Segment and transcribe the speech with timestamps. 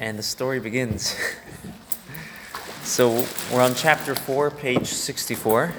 [0.00, 1.16] and the story begins.
[2.82, 5.72] so we're on chapter 4, page 64.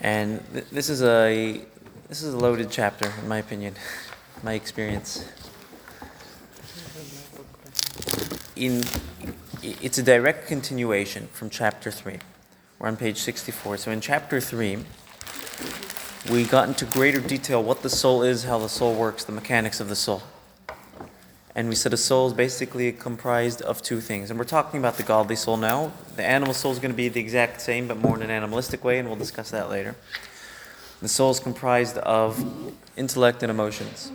[0.00, 1.60] And th- this is a
[2.08, 3.74] this is a loaded chapter in my opinion,
[4.42, 5.24] my experience.
[8.56, 8.82] In
[9.62, 12.18] it's a direct continuation from chapter 3.
[12.80, 13.76] We're on page 64.
[13.76, 14.78] So in chapter 3,
[16.30, 19.78] we got into greater detail what the soul is, how the soul works, the mechanics
[19.78, 20.22] of the soul.
[21.54, 24.30] And we said a soul is basically comprised of two things.
[24.30, 25.92] And we're talking about the godly soul now.
[26.16, 28.82] The animal soul is going to be the exact same, but more in an animalistic
[28.82, 29.94] way, and we'll discuss that later.
[31.02, 34.12] The soul is comprised of intellect and emotions.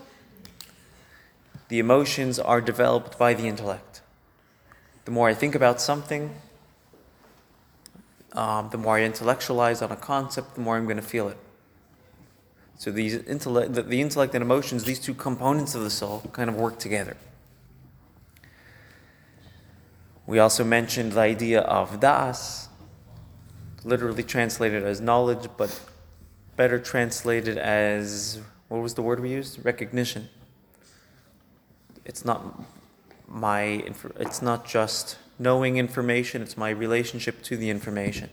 [1.67, 4.01] The emotions are developed by the intellect.
[5.05, 6.33] The more I think about something,
[8.33, 11.37] um, the more I intellectualize on a concept, the more I'm going to feel it.
[12.77, 16.49] So these intellect, the, the intellect and emotions, these two components of the soul, kind
[16.49, 17.17] of work together.
[20.27, 22.69] We also mentioned the idea of das,
[23.83, 25.79] literally translated as knowledge, but
[26.55, 29.63] better translated as what was the word we used?
[29.65, 30.29] Recognition.
[32.05, 32.61] It's not
[33.27, 33.83] my,
[34.19, 38.29] it's not just knowing information; it's my relationship to the information,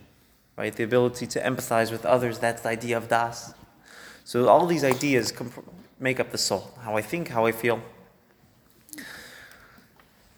[0.56, 0.74] right?
[0.74, 2.40] The ability to empathize with others.
[2.40, 3.54] That's the idea of das.
[4.24, 5.64] So all these ideas comp-
[6.00, 6.72] make up the soul.
[6.80, 7.80] How I think, how I feel.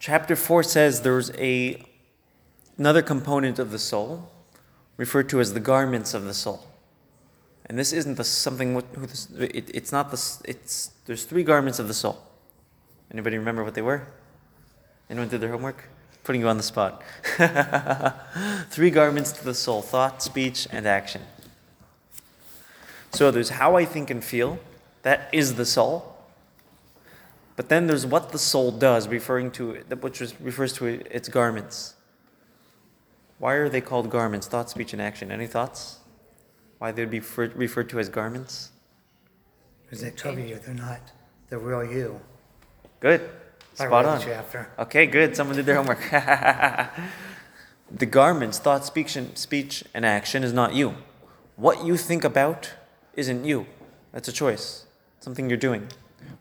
[0.01, 1.83] Chapter 4 says there's a
[2.79, 4.31] another component of the soul
[4.97, 6.67] referred to as the garments of the soul.
[7.67, 8.77] And this isn't the something
[9.39, 12.23] it, it's not the it's there's three garments of the soul.
[13.11, 14.07] Anybody remember what they were?
[15.09, 15.89] Anyone did their homework?
[16.25, 17.03] Putting you on the spot.
[18.71, 21.23] three garments to the soul: thought, speech, and action.
[23.17, 24.59] So there's how I think and feel,
[25.01, 26.15] that is the soul.
[27.57, 31.95] But then there's what the soul does, referring to which refers to its garments.
[33.39, 34.47] Why are they called garments?
[34.47, 35.31] Thought, speech, and action.
[35.31, 36.01] Any thoughts?
[36.77, 38.71] Why they'd be refer- referred to as garments?
[39.85, 41.01] Because they cover you, they're not
[41.49, 42.21] the real you.
[43.01, 43.31] Good.
[43.73, 44.21] Spot on.
[44.21, 44.69] chapter.
[44.79, 45.35] Okay, good.
[45.35, 46.01] Someone did their homework.
[47.91, 50.97] the garments, thought, speech, and speech, and action is not you.
[51.57, 52.75] What you think about
[53.17, 53.67] isn't you.
[54.13, 54.87] That's a choice.
[55.21, 55.89] Something you're doing.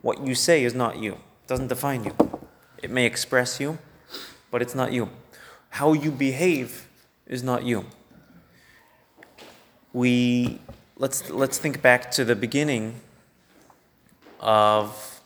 [0.01, 1.13] What you say is not you.
[1.13, 2.15] It doesn't define you.
[2.83, 3.79] It may express you,
[4.51, 5.09] but it's not you.
[5.69, 6.87] How you behave
[7.25, 7.85] is not you.
[9.93, 10.59] We
[10.97, 13.01] let's let's think back to the beginning
[14.39, 15.21] of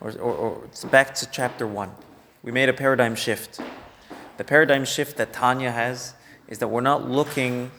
[0.00, 1.92] or, or, or back to chapter one.
[2.42, 3.60] We made a paradigm shift.
[4.36, 6.14] The paradigm shift that Tanya has
[6.48, 7.70] is that we're not looking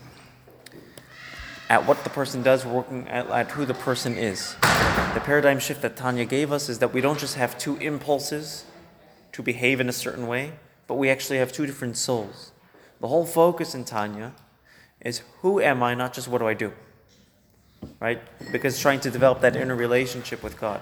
[1.72, 4.56] at what the person does, we're looking at, at who the person is.
[5.14, 8.66] The paradigm shift that Tanya gave us is that we don't just have two impulses
[9.32, 10.52] to behave in a certain way,
[10.86, 12.52] but we actually have two different souls.
[13.00, 14.34] The whole focus in Tanya
[15.00, 16.74] is who am I, not just what do I do.
[18.02, 18.22] Right?
[18.52, 20.82] Because trying to develop that inner relationship with God.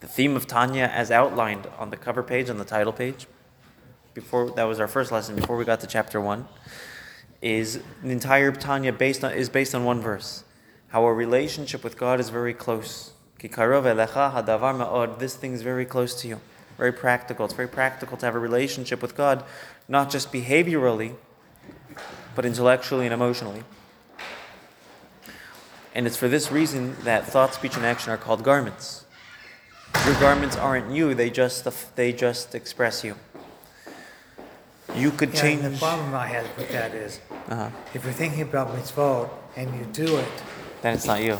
[0.00, 3.28] The theme of Tanya, as outlined on the cover page, on the title page,
[4.14, 6.48] before that was our first lesson, before we got to chapter one,
[7.44, 10.44] is the entire Tanya based on is based on one verse.
[10.88, 13.12] How our relationship with God is very close.
[13.38, 15.18] Ki karov elecha hadavar ma'od.
[15.18, 16.40] This thing is very close to you.
[16.78, 17.44] Very practical.
[17.44, 19.44] It's very practical to have a relationship with God,
[19.88, 21.14] not just behaviorally,
[22.34, 23.62] but intellectually and emotionally.
[25.94, 29.04] And it's for this reason that thought, speech, and action are called garments.
[30.06, 33.16] Your garments aren't you; they just they just express you.
[34.94, 35.62] You could Yeah, change.
[35.62, 37.70] the problem I have with that is, uh-huh.
[37.94, 40.42] if you're thinking about mitzvot and you do it,
[40.82, 41.36] Then it's not you.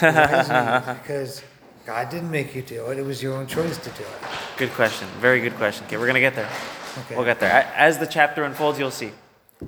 [0.00, 1.02] why isn't it?
[1.02, 1.42] because
[1.84, 4.28] God didn't make you do it, it was your own choice to do it.
[4.56, 5.08] Good question.
[5.20, 5.86] Very good question.
[5.86, 6.48] Okay, we're gonna get there.
[6.98, 7.14] Okay.
[7.14, 7.70] We'll get there.
[7.76, 9.12] As the chapter unfolds, you'll see.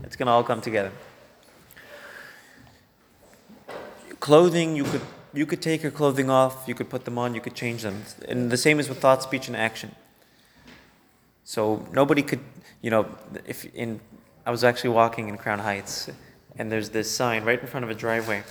[0.03, 0.93] It's gonna all come together.
[4.21, 5.03] Clothing, you could
[5.35, 8.03] you could take your clothing off, you could put them on, you could change them.
[8.27, 9.95] And the same is with thought, speech, and action.
[11.45, 12.41] So nobody could,
[12.83, 13.07] you know,
[13.47, 14.01] if in
[14.49, 16.09] I was actually walking in Crown Heights,
[16.57, 18.45] and there's this sign right in front of a driveway.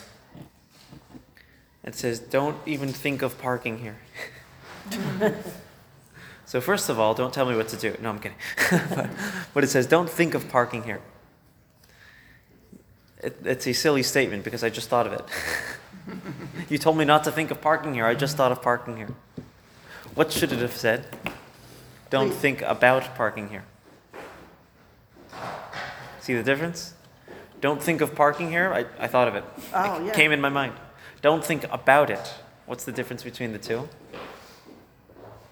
[1.84, 3.98] It says, "Don't even think of parking here."
[6.46, 7.94] So first of all, don't tell me what to do.
[8.02, 8.38] No, I'm kidding.
[8.96, 9.10] but,
[9.54, 11.02] but it says, don't think of parking here.
[13.22, 15.26] It, it's a silly statement because I just thought of it.
[16.70, 18.06] you told me not to think of parking here.
[18.06, 19.10] I just thought of parking here.
[20.16, 21.06] What should it have said?
[22.10, 23.66] Don't think about parking here.
[26.28, 26.94] See the difference?
[27.62, 28.74] Don't think of parking here.
[28.74, 29.46] I, I thought of it.
[29.74, 30.12] Oh, it yeah.
[30.12, 30.74] came in my mind.
[31.22, 32.34] Don't think about it.
[32.66, 33.88] What's the difference between the two?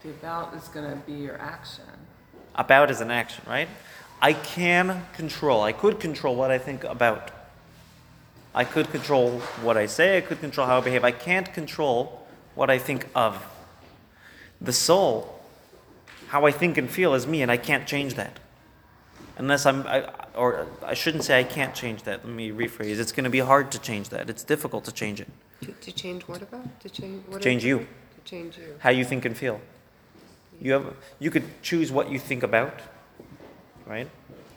[0.03, 1.85] The about is gonna be your action.
[2.55, 3.69] About is an action, right?
[4.21, 5.63] I can control.
[5.63, 7.31] I could control what I think about.
[8.53, 10.17] I could control what I say.
[10.17, 11.05] I could control how I behave.
[11.05, 13.41] I can't control what I think of.
[14.59, 15.39] The soul,
[16.27, 18.41] how I think and feel, is me, and I can't change that.
[19.37, 22.25] Unless I'm, I, or I shouldn't say I can't change that.
[22.25, 22.99] Let me rephrase.
[22.99, 24.29] It's going to be hard to change that.
[24.29, 25.27] It's difficult to change it.
[25.61, 26.79] To, to change what about?
[26.81, 27.41] To change what?
[27.41, 27.79] Change you.
[27.79, 28.75] To change you.
[28.79, 29.59] How you think and feel.
[30.61, 32.79] You have, you could choose what you think about,
[33.85, 34.09] right?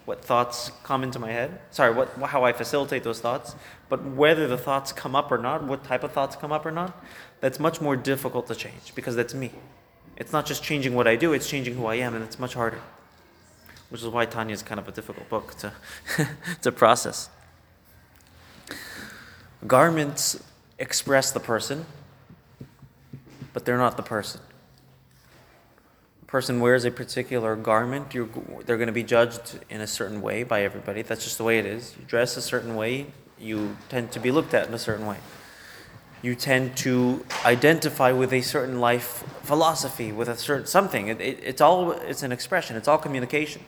[0.04, 1.60] What thoughts come into my head.
[1.70, 3.54] Sorry, what, how I facilitate those thoughts.
[3.88, 6.70] But whether the thoughts come up or not, what type of thoughts come up or
[6.70, 7.04] not,
[7.40, 9.52] that's much more difficult to change because that's me.
[10.16, 12.54] It's not just changing what I do, it's changing who I am, and it's much
[12.54, 12.80] harder.
[13.90, 15.72] Which is why Tanya is kind of a difficult book to,
[16.62, 17.30] to process.
[19.66, 20.42] Garments
[20.78, 21.86] express the person,
[23.52, 24.40] but they're not the person.
[26.22, 28.28] A person wears a particular garment, you're,
[28.66, 31.02] they're going to be judged in a certain way by everybody.
[31.02, 31.96] That's just the way it is.
[31.98, 33.06] You dress a certain way,
[33.40, 35.16] you tend to be looked at in a certain way.
[36.20, 41.08] You tend to identify with a certain life philosophy, with a certain something.
[41.08, 42.76] It, it, it's all it's an expression.
[42.76, 43.62] It's all communication.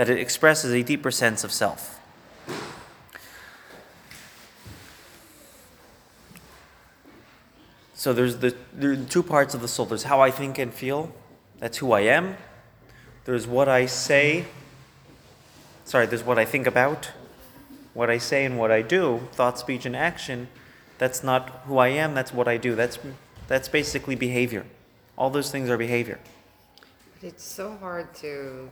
[0.00, 2.00] That it expresses a deeper sense of self.
[7.92, 9.84] So there's the there two parts of the soul.
[9.84, 11.12] There's how I think and feel.
[11.58, 12.38] That's who I am.
[13.26, 14.46] There's what I say.
[15.84, 17.10] Sorry, there's what I think about,
[17.92, 20.48] what I say and what I do, thought, speech, and action.
[20.96, 22.74] That's not who I am, that's what I do.
[22.74, 22.98] That's
[23.48, 24.64] that's basically behavior.
[25.18, 26.18] All those things are behavior.
[27.20, 28.70] But it's so hard to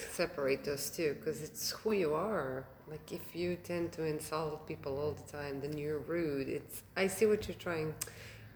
[0.00, 2.64] separate those two because it's who you are.
[2.88, 6.48] Like if you tend to insult people all the time, then you're rude.
[6.48, 7.94] It's I see what you're trying.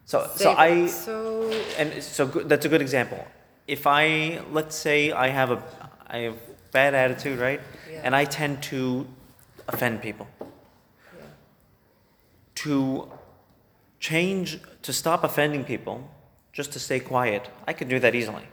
[0.04, 3.24] So to so I so and so good, that's a good example.
[3.66, 5.62] If I let's say I have a
[6.06, 6.36] I have
[6.72, 7.60] bad attitude, right?
[7.90, 8.00] Yeah.
[8.04, 9.06] And I tend to
[9.68, 10.26] offend people.
[10.40, 11.26] yeah.
[12.56, 13.08] To
[14.00, 16.10] change to stop offending people,
[16.52, 18.46] just to stay quiet, I could do that easily.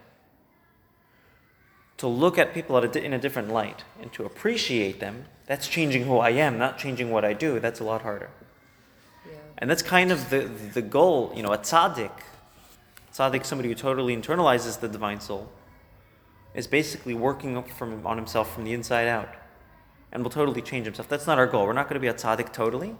[2.02, 5.68] To look at people at a, in a different light and to appreciate them, that's
[5.68, 7.60] changing who I am, not changing what I do.
[7.60, 8.28] That's a lot harder.
[9.24, 9.38] yeah.
[9.58, 12.10] And that's kind of the, the goal, you know, a tzaddik.
[13.14, 15.48] Tzaddik, somebody who totally internalizes the divine soul,
[16.54, 19.36] is basically working from, on himself from the inside out
[20.10, 21.08] and will totally change himself.
[21.08, 21.68] That's not our goal.
[21.68, 22.96] We're not going to be a tzaddik totally,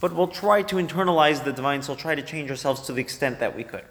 [0.00, 3.38] but we'll try to internalize the divine soul, try to change ourselves to the extent
[3.38, 3.84] that we could.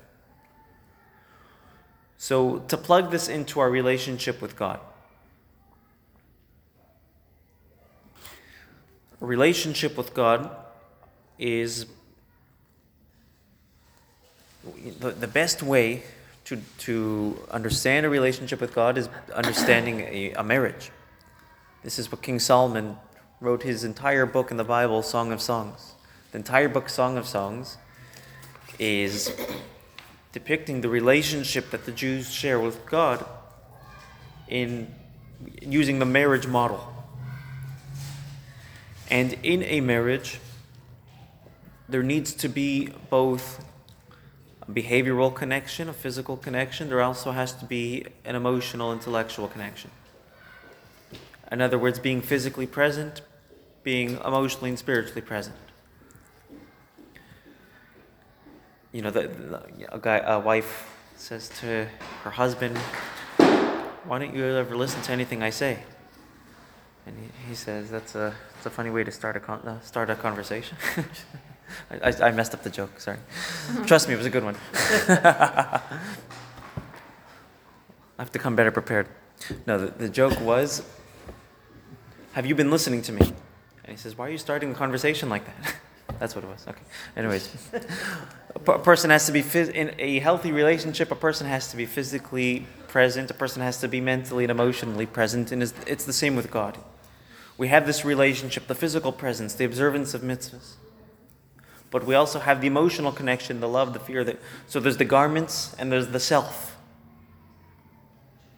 [2.21, 4.79] So, to plug this into our relationship with God,
[9.19, 10.51] a relationship with God
[11.39, 11.87] is
[14.99, 16.03] the, the best way
[16.45, 20.91] to, to understand a relationship with God is understanding a, a marriage.
[21.83, 22.97] This is what King Solomon
[23.39, 25.95] wrote his entire book in the Bible, Song of Songs.
[26.33, 27.79] The entire book, Song of Songs,
[28.77, 29.35] is
[30.31, 33.25] depicting the relationship that the Jews share with God
[34.47, 34.93] in
[35.61, 36.87] using the marriage model.
[39.09, 40.39] And in a marriage,
[41.89, 43.63] there needs to be both
[44.61, 46.87] a behavioral connection, a physical connection.
[46.87, 49.91] There also has to be an emotional, intellectual connection.
[51.51, 53.21] In other words, being physically present,
[53.83, 55.55] being emotionally and spiritually present.
[58.91, 61.87] You know, the, the, a guy, a wife says to
[62.23, 65.79] her husband, "Why don't you ever listen to anything I say?"
[67.05, 69.79] And he, he says, "That's a, that's a funny way to start a con- uh,
[69.79, 70.77] start a conversation."
[71.89, 72.99] I, I, I messed up the joke.
[72.99, 73.17] Sorry.
[73.85, 74.57] Trust me, it was a good one.
[74.73, 75.81] I
[78.19, 79.07] have to come better prepared.
[79.65, 80.83] No, the, the joke was,
[82.33, 83.21] "Have you been listening to me?"
[83.85, 85.75] And he says, "Why are you starting a conversation like that?"
[86.21, 86.67] That's what it was.
[86.67, 86.83] Okay.
[87.17, 87.49] Anyways,
[88.55, 91.09] a person has to be phys- in a healthy relationship.
[91.09, 93.31] A person has to be physically present.
[93.31, 96.51] A person has to be mentally and emotionally present, and it's, it's the same with
[96.51, 96.77] God.
[97.57, 100.73] We have this relationship, the physical presence, the observance of mitzvahs,
[101.89, 104.23] but we also have the emotional connection, the love, the fear.
[104.23, 106.77] That so there's the garments and there's the self.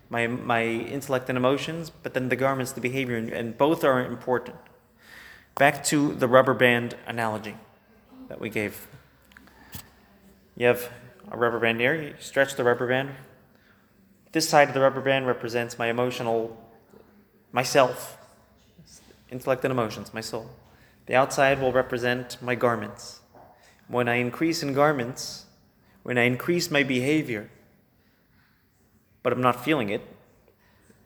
[0.10, 4.06] My my intellect and emotions, but then the garments, the behavior, and, and both are
[4.06, 4.58] important.
[5.56, 7.56] Back to the rubber band analogy
[8.28, 8.88] that we gave.
[10.56, 10.90] You have
[11.32, 13.12] a rubber band here, you stretch the rubber band.
[14.32, 16.58] This side of the rubber band represents my emotional,
[17.52, 18.18] myself,
[19.30, 20.50] intellect and emotions, my soul.
[21.06, 23.20] The outside will represent my garments.
[23.88, 25.46] When I increase in garments,
[26.02, 27.52] when I increase my behavior,
[29.22, 30.02] but I'm not feeling it,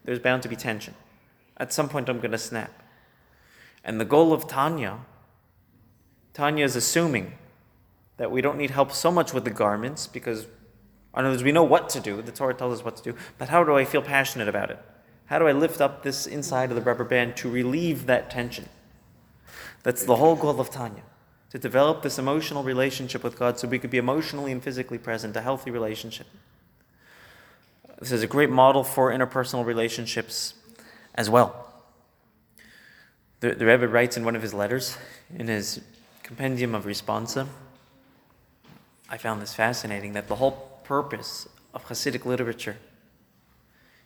[0.05, 0.93] there's bound to be tension.
[1.57, 2.71] At some point, I'm going to snap.
[3.87, 4.99] And the goal of Tanya,
[6.33, 7.35] Tanya is assuming
[8.17, 10.49] that we don't need help so much with the garments because, in
[11.13, 12.21] other words, we know what to do.
[12.21, 13.15] The Torah tells us what to do.
[13.37, 14.79] But how do I feel passionate about it?
[15.27, 18.67] How do I lift up this inside of the rubber band to relieve that tension?
[19.83, 21.03] That's the whole goal of Tanya.
[21.51, 25.37] To develop this emotional relationship with God so we could be emotionally and physically present,
[25.37, 26.27] a healthy relationship.
[27.99, 30.55] This is a great model for interpersonal relationships
[31.15, 31.66] as well.
[33.39, 34.97] The, the Rebbe writes in one of his letters,
[35.35, 35.81] in his
[36.23, 37.47] compendium of responsa,
[39.09, 42.77] I found this fascinating that the whole purpose of Hasidic literature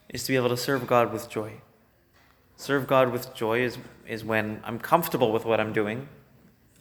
[0.10, 1.54] is to be able to serve God with joy.
[2.58, 6.10] Serve God with joy is, is when I'm comfortable with what I'm doing,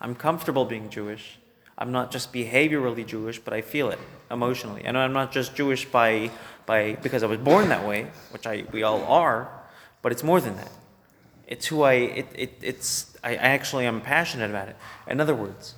[0.00, 1.38] I'm comfortable being Jewish.
[1.78, 3.98] I'm not just behaviorally Jewish, but I feel it
[4.30, 4.84] emotionally.
[4.84, 6.30] And I'm not just Jewish by,
[6.66, 9.48] by because I was born that way, which I, we all are,
[10.02, 10.72] but it's more than that.
[11.50, 14.76] It's who I, it, it, it's, I, I actually am passionate about it.
[15.08, 15.74] In other words,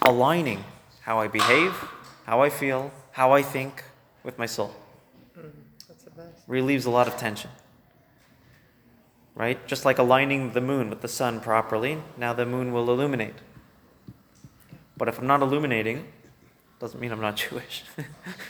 [0.00, 0.64] aligning
[1.02, 1.74] how I behave,
[2.24, 3.82] how I feel, how I think
[4.22, 4.74] with my soul
[6.46, 7.50] relieves a lot of tension.
[9.34, 9.64] Right?
[9.66, 13.34] Just like aligning the moon with the sun properly, now the moon will illuminate.
[14.96, 16.06] But if I'm not illuminating,
[16.80, 17.84] doesn't mean I'm not Jewish.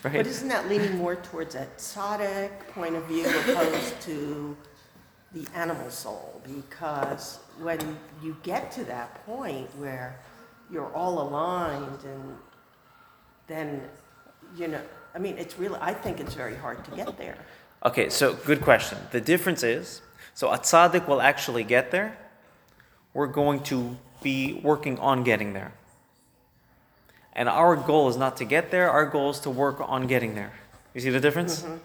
[0.03, 0.15] right?
[0.15, 4.57] But isn't that leaning more towards a tzaddik point of view opposed to
[5.33, 6.41] the animal soul?
[6.45, 10.19] Because when you get to that point where
[10.71, 12.37] you're all aligned and
[13.47, 13.83] then,
[14.57, 14.81] you know,
[15.15, 17.37] I mean, it's really, I think it's very hard to get there.
[17.85, 18.99] Okay, so good question.
[19.13, 20.03] The difference is
[20.35, 22.17] so a tzaddik will actually get there.
[23.13, 25.73] We're going to be working on getting there.
[27.33, 30.35] And our goal is not to get there, our goal is to work on getting
[30.35, 30.53] there.
[30.95, 31.63] You see the difference?
[31.63, 31.77] Mm-hmm.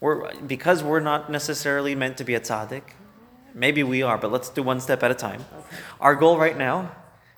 [0.00, 2.82] We're, because we're not necessarily meant to be a tzaddik,
[3.54, 5.44] maybe we are, but let's do one step at a time.
[6.00, 6.92] Our goal right now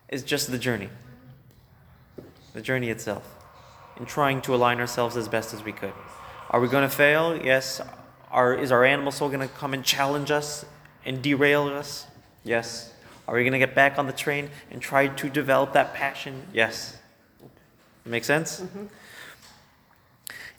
[0.09, 0.89] is just the journey,
[2.55, 3.37] the journey itself,
[3.99, 5.93] in trying to align ourselves as best as we could.
[6.51, 7.37] Are we going to fail?
[7.37, 7.81] Yes.
[8.31, 10.65] Are, is our animal soul going to come and challenge us
[11.05, 12.07] and derail us?
[12.45, 12.93] Yes.
[13.27, 16.47] Are we going to get back on the train and try to develop that passion?
[16.53, 16.99] Yes.
[18.05, 18.61] Make sense?
[18.61, 18.85] Mm-hmm.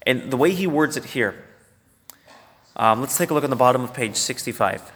[0.05, 1.43] And the way he words it here,
[2.75, 4.91] um, let's take a look on the bottom of page 65.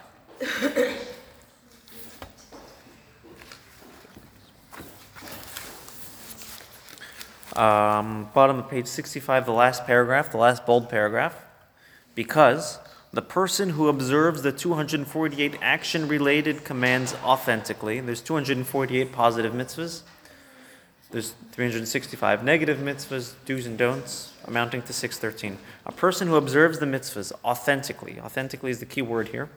[7.56, 11.44] um, bottom of page 65, the last paragraph, the last bold paragraph.
[12.16, 12.80] Because
[13.12, 20.02] the person who observes the 248 action related commands authentically, there's 248 positive mitzvahs,
[21.10, 25.58] there's 365 negative mitzvahs, do's and don'ts, amounting to 613.
[25.86, 29.48] A person who observes the mitzvahs authentically, authentically is the key word here.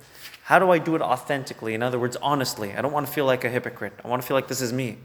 [0.43, 1.73] How do I do it authentically?
[1.73, 2.73] In other words, honestly.
[2.73, 3.93] I don't want to feel like a hypocrite.
[4.03, 4.97] I want to feel like this is me.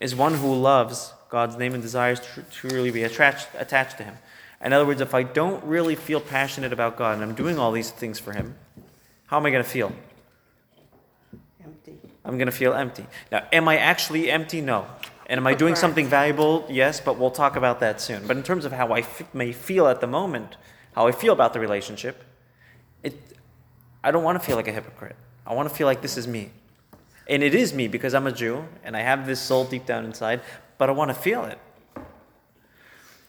[0.00, 4.16] Is one who loves God's name and desires to truly be attached, attached to Him.
[4.64, 7.72] In other words, if I don't really feel passionate about God and I'm doing all
[7.72, 8.56] these things for Him,
[9.26, 9.92] how am I going to feel?
[11.62, 11.97] Empty.
[12.28, 13.06] I'm going to feel empty.
[13.32, 14.60] Now, am I actually empty?
[14.60, 14.86] No.
[15.26, 16.66] And am I doing something valuable?
[16.68, 18.26] Yes, but we'll talk about that soon.
[18.26, 20.56] But in terms of how I f- may feel at the moment,
[20.94, 22.22] how I feel about the relationship,
[23.02, 23.14] it,
[24.04, 25.16] I don't want to feel like a hypocrite.
[25.46, 26.50] I want to feel like this is me.
[27.28, 30.04] And it is me because I'm a Jew and I have this soul deep down
[30.04, 30.40] inside,
[30.76, 31.58] but I want to feel it.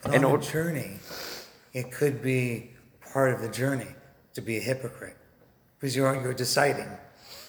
[0.04, 1.00] But In on or- a journey,
[1.74, 2.72] it could be
[3.14, 3.88] part of the journey
[4.34, 5.18] to be a hypocrite
[5.78, 6.90] because you're you're deciding.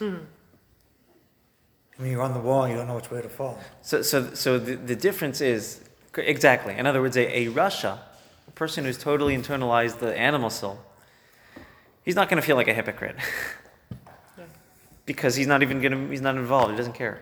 [0.01, 0.19] I
[2.01, 3.59] mean, you're on the wall, you don't know which way to fall.
[3.83, 5.83] So, so, so the, the difference is
[6.17, 6.75] exactly.
[6.75, 7.99] In other words, a, a Rasha,
[8.49, 10.79] a person who's totally internalized the animal soul,
[12.03, 13.17] he's not going to feel like a hypocrite
[15.07, 16.11] because he's not even going to.
[16.11, 16.73] He's not involved.
[16.73, 17.21] He doesn't care.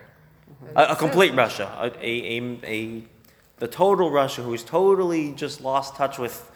[0.75, 3.03] A, a complete Rasha, a, a, a, a
[3.57, 6.49] the total Rasha who's totally just lost touch with,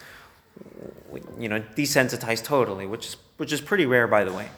[1.37, 4.49] you know, desensitized totally, which is which is pretty rare, by the way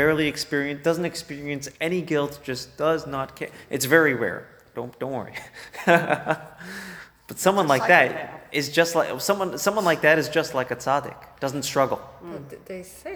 [0.00, 3.50] barely experience, doesn't experience any guilt, just does not care.
[3.74, 4.40] It's very rare.
[4.76, 5.36] Don't don't worry.
[7.28, 8.12] but someone like that
[8.60, 11.18] is just like someone someone like that is just like a tzaddik.
[11.44, 12.00] Doesn't struggle.
[12.24, 12.40] Mm.
[12.70, 13.14] They say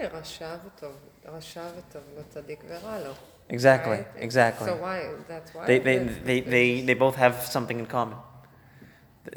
[2.31, 3.15] tzaddik.
[3.57, 3.99] Exactly.
[3.99, 4.27] Right?
[4.27, 4.67] Exactly.
[4.69, 4.97] So why?
[5.31, 5.65] That's why.
[5.69, 5.97] They they,
[6.29, 8.17] they, they, they both have something in common.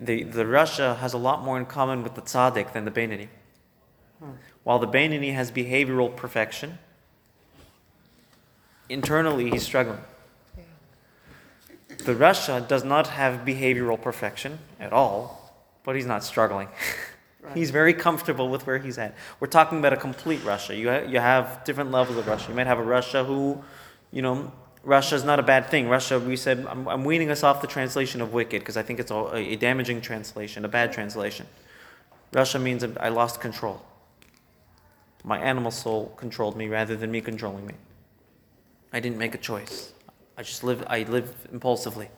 [0.09, 3.29] The, the Rasha has a lot more in common with the tzaddik than the beinoni
[4.21, 4.31] Hmm.
[4.67, 6.71] While the beinoni has behavioral perfection,
[8.89, 10.01] internally he's struggling.
[10.57, 10.65] Yeah.
[11.99, 15.53] The Rasha does not have behavioral perfection at all,
[15.85, 16.69] but he's not struggling.
[17.55, 19.15] He's very comfortable with where he's at.
[19.39, 20.77] We're talking about a complete Rasha.
[20.77, 22.49] You, ha- you have different levels of Rasha.
[22.49, 23.63] You might have a Rasha who,
[24.11, 24.51] you know,
[24.85, 25.87] Rasha is not a bad thing.
[25.87, 29.01] Rasha, we said, I'm, I'm weaning us off the translation of wicked because I think
[29.01, 31.47] it's a, a damaging translation, a bad translation.
[32.33, 33.83] Rasha means I lost control.
[35.25, 37.75] My animal soul controlled me rather than me controlling me.
[38.93, 39.93] I didn't make a choice.
[40.37, 40.85] I just live.
[40.87, 42.09] I live impulsively.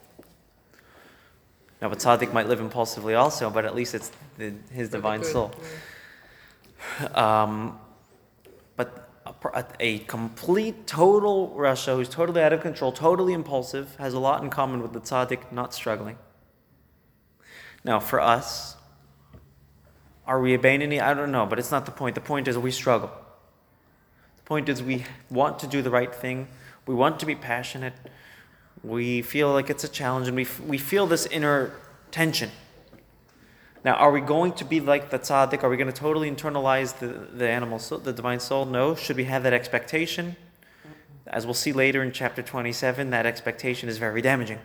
[1.81, 5.33] Now, a tzaddik might live impulsively also, but at least it's the, his divine Good,
[5.33, 5.55] soul.
[7.15, 7.79] Um,
[8.77, 9.09] but
[9.55, 14.43] a, a, complete, total Rasha who's totally out of control, totally impulsive, has a lot
[14.43, 16.19] in common with the tzaddik not struggling.
[17.85, 18.77] Now, for us,
[20.27, 21.01] are we a Beinoni?
[21.01, 22.15] I don't know, but it's not the point.
[22.15, 23.11] The point is we struggle.
[24.49, 26.49] Point is we want to do the right thing.
[26.87, 27.93] We want to be passionate.
[28.83, 31.75] We feel like it's a challenge, and we, f- we feel this inner
[32.11, 32.51] tension.
[33.85, 35.63] Now, are we going to be like the tzaddik?
[35.63, 38.65] Are we going to totally internalize the, the animal soul, the divine soul?
[38.65, 38.95] No.
[38.95, 40.35] Should we have that expectation?
[41.27, 44.61] As we'll see later in chapter 27, that expectation is very damaging.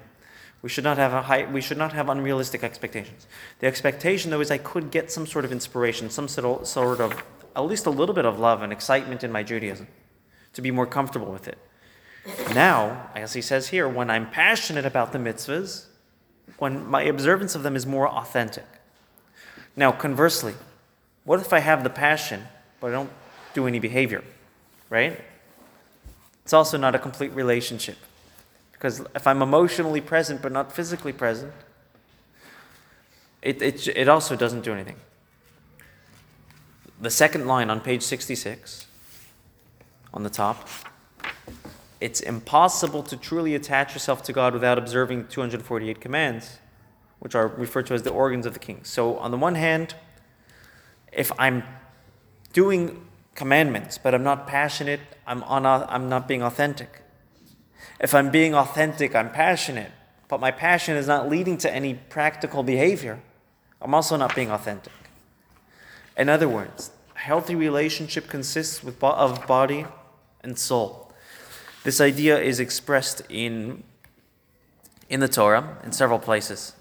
[0.62, 3.28] We should not have a high, we should not have unrealistic expectations.
[3.60, 7.22] The expectation, though, is I could get some sort of inspiration, some sort of
[7.56, 9.88] at least a little bit of love and excitement in my Judaism,
[10.54, 11.58] to be more comfortable with it.
[12.54, 15.86] Now, as he says here, when I'm passionate about the mitzvahs,
[16.58, 18.66] when my observance of them is more authentic.
[19.76, 20.54] Now, conversely,
[21.26, 22.44] what if I have the passion,
[22.80, 23.10] but I don't
[23.54, 24.24] do any behavior,
[24.90, 25.20] right?
[26.44, 27.98] It's also not a complete relationship.
[28.72, 31.54] Because if I'm emotionally present but not physically present,
[33.42, 34.98] it, it, it also doesn't do anything.
[37.04, 38.88] The second line on page 66,
[40.14, 40.70] on the top,
[42.00, 46.60] it's impossible to truly attach yourself to God without observing the 248 commands,
[47.20, 48.86] which are referred to as the organs of the king.
[48.86, 49.96] So, on the one hand,
[51.12, 51.64] if I'm
[52.54, 57.02] doing commandments, but I'm not passionate, I'm, on, I'm not being authentic.
[58.00, 59.92] If I'm being authentic, I'm passionate,
[60.30, 63.20] but my passion is not leading to any practical behavior,
[63.82, 64.94] I'm also not being authentic.
[66.16, 66.92] In other words,
[67.24, 69.86] healthy relationship consists with, of body
[70.44, 71.10] and soul.
[71.86, 73.84] This idea is expressed in,
[75.10, 76.74] in the Torah in several places.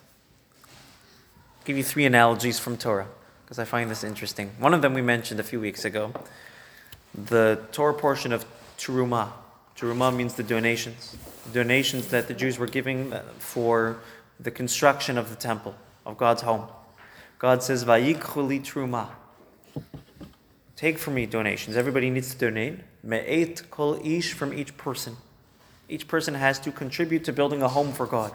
[0.67, 3.07] I'll give you three analogies from Torah
[3.45, 4.51] because I find this interesting.
[4.59, 6.13] One of them we mentioned a few weeks ago
[7.15, 8.45] the Torah portion of
[8.79, 9.31] Terumah.
[9.77, 11.17] Terumah means the donations.
[11.53, 14.01] The donations that the Jews were giving uh, for
[14.41, 16.67] the construction of the temple, of God's home.
[17.39, 19.11] God says, V'yikchu li Terumah.
[20.77, 21.77] Take from me donations.
[21.77, 22.81] Everybody needs to donate.
[23.03, 25.17] Me'et kol ish from each person.
[25.89, 28.33] Each person has to contribute to building a home for God.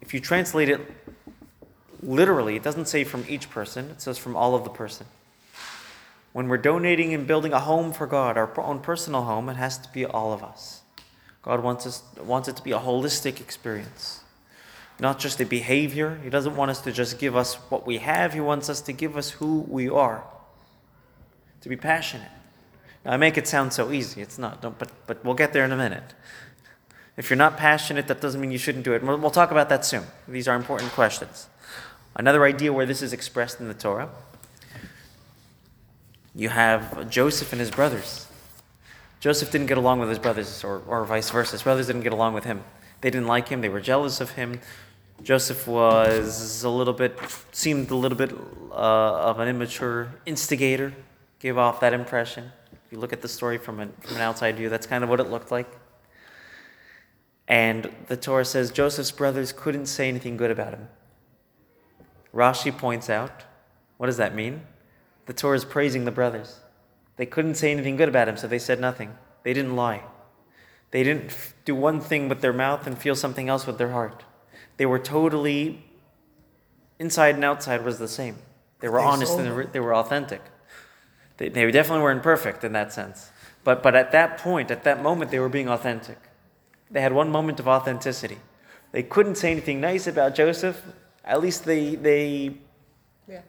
[0.00, 0.80] If you translate it
[2.02, 5.06] literally, it doesn't say from each person, it says from all of the person.
[6.32, 9.78] When we're donating and building a home for God, our own personal home, it has
[9.78, 10.82] to be all of us.
[11.42, 14.20] God wants, us, wants it to be a holistic experience,
[15.00, 16.20] not just a behavior.
[16.22, 18.92] He doesn't want us to just give us what we have, He wants us to
[18.92, 20.22] give us who we are,
[21.60, 22.30] to be passionate.
[23.04, 24.20] Now, I make it sound so easy.
[24.20, 26.14] It's not, but, but we'll get there in a minute.
[27.16, 29.02] If you're not passionate, that doesn't mean you shouldn't do it.
[29.02, 30.04] We'll, we'll talk about that soon.
[30.28, 31.48] These are important questions.
[32.16, 34.10] Another idea where this is expressed in the Torah
[36.34, 38.26] you have Joseph and his brothers.
[39.18, 41.52] Joseph didn't get along with his brothers, or, or vice versa.
[41.52, 42.62] His brothers didn't get along with him.
[43.00, 44.60] They didn't like him, they were jealous of him.
[45.22, 47.18] Joseph was a little bit,
[47.52, 48.32] seemed a little bit
[48.70, 50.94] uh, of an immature instigator,
[51.40, 52.52] gave off that impression.
[52.72, 55.10] If you look at the story from an, from an outside view, that's kind of
[55.10, 55.68] what it looked like.
[57.48, 60.88] And the Torah says Joseph's brothers couldn't say anything good about him.
[62.32, 63.42] Rashi points out,
[63.96, 64.62] what does that mean?
[65.26, 66.60] The Torah is praising the brothers.
[67.16, 69.16] They couldn't say anything good about him, so they said nothing.
[69.42, 70.04] They didn't lie.
[70.90, 73.90] They didn't f- do one thing with their mouth and feel something else with their
[73.90, 74.24] heart.
[74.76, 75.84] They were totally,
[76.98, 78.36] inside and outside was the same.
[78.80, 80.40] They were honest and sold they were authentic.
[81.40, 83.30] They, they definitely weren't perfect in that sense.
[83.64, 86.18] But, but at that point, at that moment, they were being authentic.
[86.90, 88.38] They had one moment of authenticity.
[88.92, 90.82] They couldn't say anything nice about Joseph.
[91.24, 92.56] At least they, they,
[93.26, 93.40] Yeah.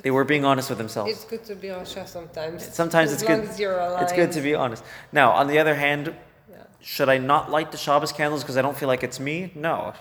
[0.00, 1.10] they were being honest with themselves.
[1.10, 2.72] It's good to be honest sometimes.
[2.72, 3.40] Sometimes as it's good.
[3.40, 4.02] As you're alive.
[4.04, 4.84] It's good to be honest.
[5.10, 6.14] Now, on the other hand,
[6.48, 6.56] Yeah.
[6.80, 9.50] should I not light the Shabbos candles because I don't feel like it's me?
[9.56, 9.94] No,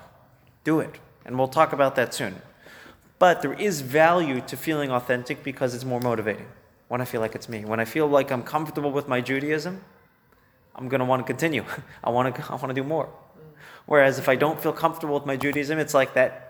[0.64, 2.44] do it, and we'll talk about that soon.
[3.18, 6.46] But there is value to feeling authentic because it's more motivating.
[6.90, 9.82] When I feel like it's me, when I feel like I'm comfortable with my Judaism,
[10.76, 11.64] I'm gonna want to continue.
[12.04, 12.46] I want to.
[12.52, 13.10] I want to do more.
[13.86, 16.50] Whereas if I don't feel comfortable with my Judaism, it's like that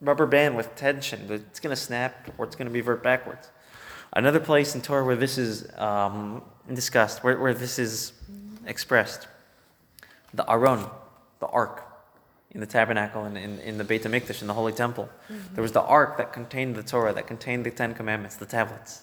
[0.00, 1.26] rubber band with tension.
[1.30, 3.50] It's going to snap or it's going to revert backwards.
[4.12, 8.12] Another place in Torah where this is um, discussed, where, where this is
[8.66, 9.26] expressed,
[10.32, 10.86] the Aron,
[11.40, 11.82] the ark
[12.52, 15.08] in the tabernacle and in, in the Beit HaMikdash, in the Holy Temple.
[15.52, 19.02] There was the ark that contained the Torah, that contained the Ten Commandments, the tablets.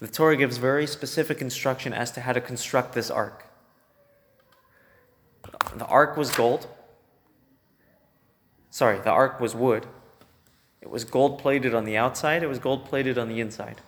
[0.00, 3.46] The Torah gives very specific instruction as to how to construct this ark.
[5.76, 6.66] The ark was gold.
[8.70, 9.86] Sorry, the ark was wood.
[10.82, 13.80] It was gold plated on the outside, it was gold plated on the inside.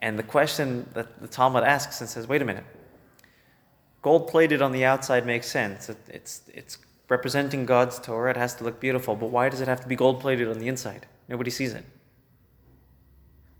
[0.00, 2.64] And the question that the Talmud asks and says, wait a minute.
[4.02, 5.88] Gold plated on the outside makes sense.
[5.88, 6.78] It, it's, it's
[7.08, 8.30] representing God's Torah.
[8.30, 9.16] It has to look beautiful.
[9.16, 11.06] But why does it have to be gold plated on the inside?
[11.28, 11.84] Nobody sees it.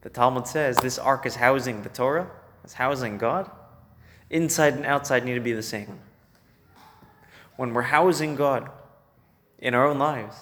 [0.02, 2.30] The Talmud says this ark is housing the Torah,
[2.62, 3.50] it's housing God.
[4.30, 6.00] Inside and outside need to be the same.
[7.56, 8.70] When we're housing God
[9.58, 10.36] in our own lives,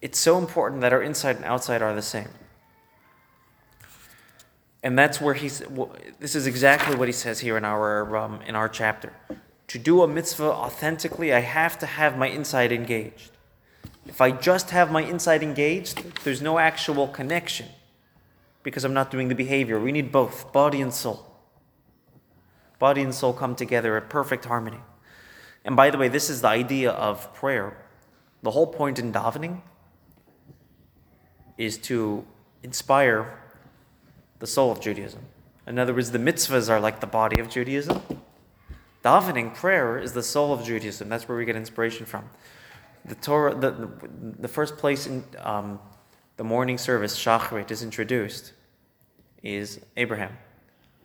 [0.00, 2.28] it's so important that our inside and outside are the same.
[4.82, 5.62] And that's where he's.
[6.20, 9.12] This is exactly what he says here in our um, in our chapter.
[9.68, 13.32] To do a mitzvah authentically, I have to have my inside engaged.
[14.06, 17.66] If I just have my inside engaged, there's no actual connection
[18.68, 19.80] because I'm not doing the behavior.
[19.80, 21.24] We need both, body and soul.
[22.78, 24.80] Body and soul come together at perfect harmony.
[25.64, 27.78] And by the way, this is the idea of prayer.
[28.42, 29.62] The whole point in davening
[31.56, 32.26] is to
[32.62, 33.42] inspire
[34.38, 35.22] the soul of Judaism.
[35.66, 38.02] In other words, the mitzvahs are like the body of Judaism.
[39.02, 41.08] Davening, prayer, is the soul of Judaism.
[41.08, 42.28] That's where we get inspiration from.
[43.06, 43.88] The Torah, the, the,
[44.40, 45.80] the first place in um,
[46.36, 48.52] the morning service, Shacharit, is introduced,
[49.56, 50.36] is Abraham.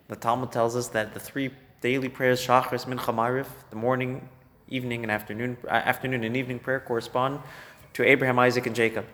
[0.08, 4.28] The Talmud tells us that the three daily prayers, Shacharis, Mincha, Mariv, the morning,
[4.68, 7.40] evening, and afternoon, uh, afternoon and evening prayer correspond
[7.94, 9.06] to Abraham, Isaac, and Jacob.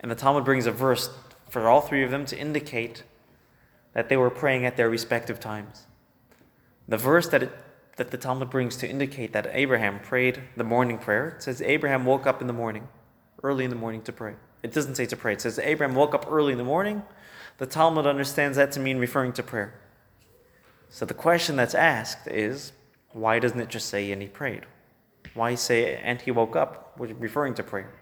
[0.00, 1.10] And the Talmud brings a verse
[1.48, 3.02] for all three of them to indicate
[3.92, 5.86] that they were praying at their respective times.
[6.88, 7.52] The verse that, it,
[7.96, 12.26] that the Talmud brings to indicate that Abraham prayed the morning prayer says Abraham woke
[12.26, 12.88] up in the morning,
[13.42, 14.34] early in the morning to pray.
[14.62, 17.02] It doesn't say to pray, it says Abraham woke up early in the morning.
[17.60, 19.74] The Talmud understands that to mean referring to prayer.
[20.88, 22.72] So the question that's asked is
[23.12, 24.62] why doesn't it just say and he prayed?
[25.34, 27.92] Why say and he woke up, referring to prayer?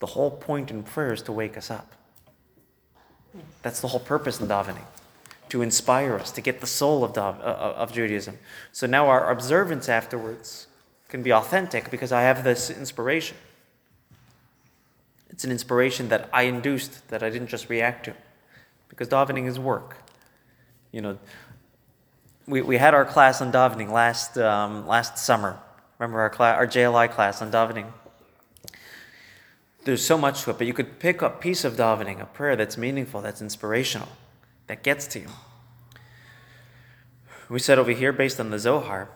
[0.00, 1.92] The whole point in prayer is to wake us up.
[3.62, 4.82] That's the whole purpose in davening,
[5.50, 8.36] to inspire us, to get the soul of, uh, uh, of Judaism.
[8.72, 10.66] So now our observance afterwards
[11.06, 13.36] can be authentic because I have this inspiration.
[15.40, 18.14] It's an inspiration that I induced, that I didn't just react to.
[18.90, 19.96] Because davening is work.
[20.92, 21.18] You know,
[22.46, 25.58] we, we had our class on davening last, um, last summer.
[25.98, 27.86] Remember our, class, our JLI class on davening?
[29.84, 32.54] There's so much to it, but you could pick a piece of davening, a prayer
[32.54, 34.08] that's meaningful, that's inspirational,
[34.66, 35.28] that gets to you.
[37.48, 39.08] We said over here, based on the Zohar,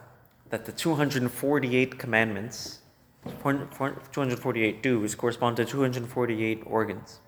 [0.49, 2.79] that the 248 commandments,
[3.25, 7.21] 248 do's, correspond to 248 organs.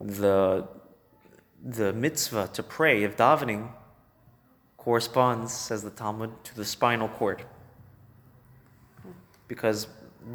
[0.00, 0.68] The,
[1.64, 3.70] the mitzvah to pray of davening
[4.76, 7.44] corresponds, says the Talmud, to the spinal cord.
[9.48, 9.88] Because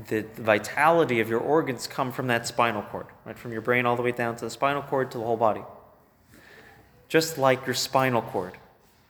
[0.08, 3.38] the vitality of your organs come from that spinal cord, right?
[3.38, 5.64] From your brain all the way down to the spinal cord to the whole body.
[7.08, 8.58] Just like your spinal cord.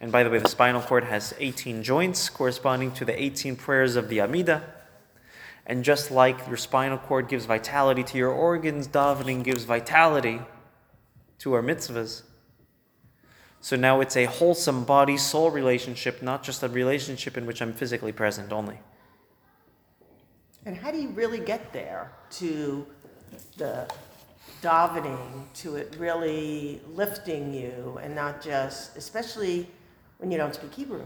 [0.01, 3.95] And by the way, the spinal cord has 18 joints corresponding to the 18 prayers
[3.95, 4.63] of the Amida.
[5.67, 10.41] And just like your spinal cord gives vitality to your organs, davening gives vitality
[11.37, 12.23] to our mitzvahs.
[13.61, 17.71] So now it's a wholesome body soul relationship, not just a relationship in which I'm
[17.71, 18.79] physically present only.
[20.65, 22.87] And how do you really get there to
[23.57, 23.87] the
[24.63, 29.67] davening, to it really lifting you and not just, especially
[30.21, 31.03] when you don't speak Hebrew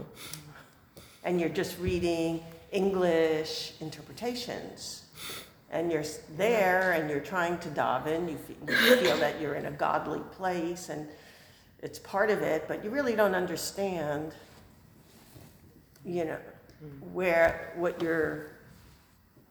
[1.24, 5.06] and you're just reading English interpretations
[5.70, 6.04] and you're
[6.36, 11.08] there and you're trying to daven, you feel that you're in a godly place and
[11.82, 14.34] it's part of it, but you really don't understand,
[16.04, 16.38] you know,
[17.12, 18.50] where what you're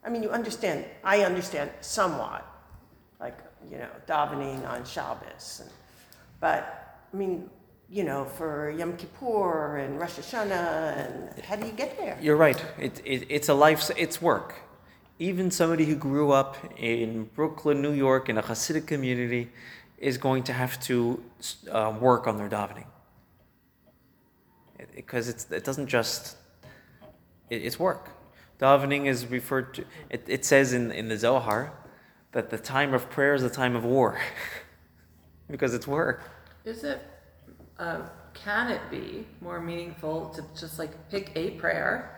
[0.06, 2.46] I mean, you understand, I understand somewhat,
[3.20, 3.40] like,
[3.72, 5.62] you know, davening on Shabbos.
[5.64, 5.72] And,
[6.40, 7.50] but, I mean,
[7.90, 12.18] you know, for Yom Kippur and Rosh Hashanah, and how do you get there?
[12.22, 12.64] You're right.
[12.80, 14.56] It, it, it's a life, it's work.
[15.20, 19.50] Even somebody who grew up in Brooklyn, New York, in a Hasidic community,
[19.98, 21.24] is going to have to
[21.72, 22.86] uh, work on their davening.
[24.94, 26.36] Because it, it doesn't just,
[27.50, 28.10] it, it's work.
[28.60, 31.74] Davening is referred to, it, it says in, in the Zohar
[32.32, 34.20] that the time of prayer is the time of war
[35.50, 36.24] because it's work.
[36.66, 37.02] Is it,
[37.80, 38.02] uh,
[38.34, 42.12] can it be more meaningful to just like pick a prayer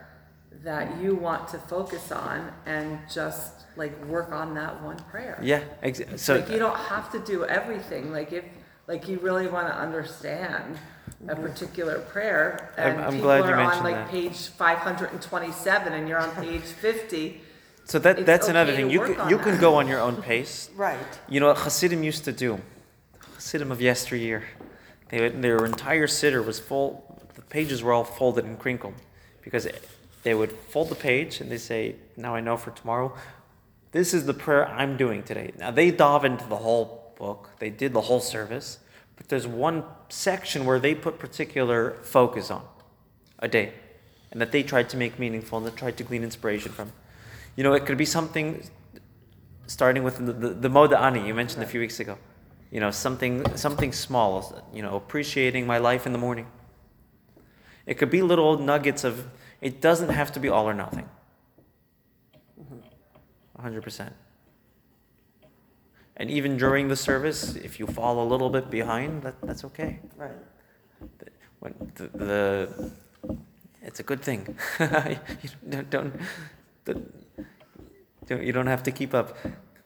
[0.64, 5.40] that you want to focus on and just like work on that one prayer?
[5.42, 6.18] Yeah, exactly.
[6.18, 8.12] so like you don't have to do everything.
[8.12, 8.44] Like if
[8.88, 10.78] like you really want to understand
[11.28, 14.10] a particular prayer, I'm- and I'm people glad you are on like that.
[14.10, 17.42] page five hundred and twenty-seven, and you're on page fifty.
[17.86, 18.90] so that that's another thing.
[18.90, 20.70] You can, you can go on your own pace.
[20.76, 20.98] Right.
[21.30, 22.60] You know what Hasidim used to do?
[23.36, 24.44] Hasidim of yesteryear.
[25.10, 28.96] They, their entire siddur was full, the pages were all folded and crinkled.
[29.42, 29.68] Because
[30.24, 33.16] they would fold the page and they say, Now I know for tomorrow,
[33.92, 35.54] this is the prayer I'm doing today.
[35.58, 38.80] Now they dove into the whole book, they did the whole service,
[39.16, 42.64] but there's one section where they put particular focus on
[43.40, 43.74] a day
[44.32, 46.92] and that they tried to make meaningful and that tried to glean inspiration from.
[47.56, 48.64] You know, it could be something
[49.66, 52.18] starting with the, the, the Modeh Ani you mentioned a few weeks ago.
[52.72, 56.48] You know, something, something small, you know, appreciating my life in the morning.
[57.86, 59.28] It could be little nuggets of,
[59.62, 61.10] it doesn't have to be all or nothing.
[63.58, 64.12] 100%.
[66.18, 70.00] And even during the service, if you fall a little bit behind, that, that's okay.
[70.16, 70.32] Right.
[71.60, 72.92] When the, the
[73.84, 74.58] it's a good thing.
[74.80, 76.14] you don't, don't,
[76.86, 77.14] don't,
[78.28, 79.38] don't- you don't have to keep up.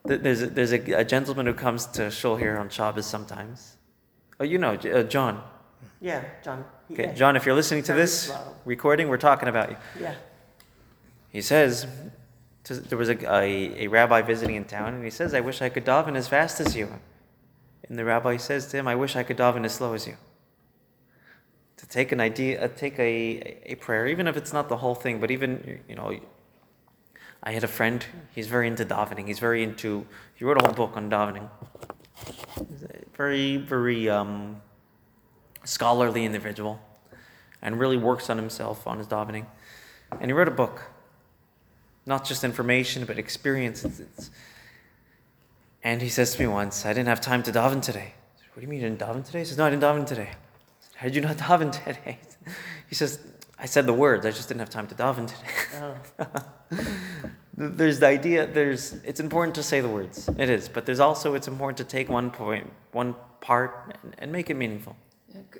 [0.06, 3.76] Th- There's a, there's a, a gentleman who comes to shul here on Shabbos sometimes.
[4.40, 5.42] Oh, you know, uh, John.
[6.00, 6.64] Yeah, John.
[6.90, 7.12] Okay, Yeah.
[7.12, 8.32] John, if you're listening to this
[8.64, 9.76] recording, we're talking about you.
[10.00, 10.14] Yeah.
[11.30, 11.86] He says,
[12.64, 15.68] there was a, a, a rabbi visiting in town, and he says, I wish I
[15.68, 16.88] could daven as fast as you.
[17.88, 20.16] And the rabbi says to him, I wish I could daven as slow as you.
[21.78, 24.94] To take an idea, uh, take a, a prayer, even if it's not the whole
[24.94, 26.12] thing, but even, you know,
[27.42, 29.26] I had a friend, he's very into davening.
[29.26, 31.48] He's very into, he wrote a whole book on davening.
[33.16, 34.62] Very, very um,
[35.64, 36.80] scholarly individual
[37.60, 39.46] and really works on himself, on his davening.
[40.20, 40.82] And he wrote a book
[42.04, 43.84] not just information, but experience.
[43.84, 44.30] It's, it's-
[45.84, 48.14] and he says to me once, I didn't have time to daven today.
[48.36, 49.40] Said, What do you mean you didn't daven today?
[49.40, 50.30] He says, No, I didn't daven today.
[50.80, 52.18] Said, How did you not daven today?
[52.88, 53.18] He says,
[53.62, 55.94] I said the words, I just didn't have time to daven today.
[56.18, 56.84] Oh,
[57.56, 60.28] there's the idea, there's, it's important to say the words.
[60.36, 60.68] It is.
[60.68, 64.54] But there's also, it's important to take one point, one part, and, and make it
[64.54, 64.96] meaningful.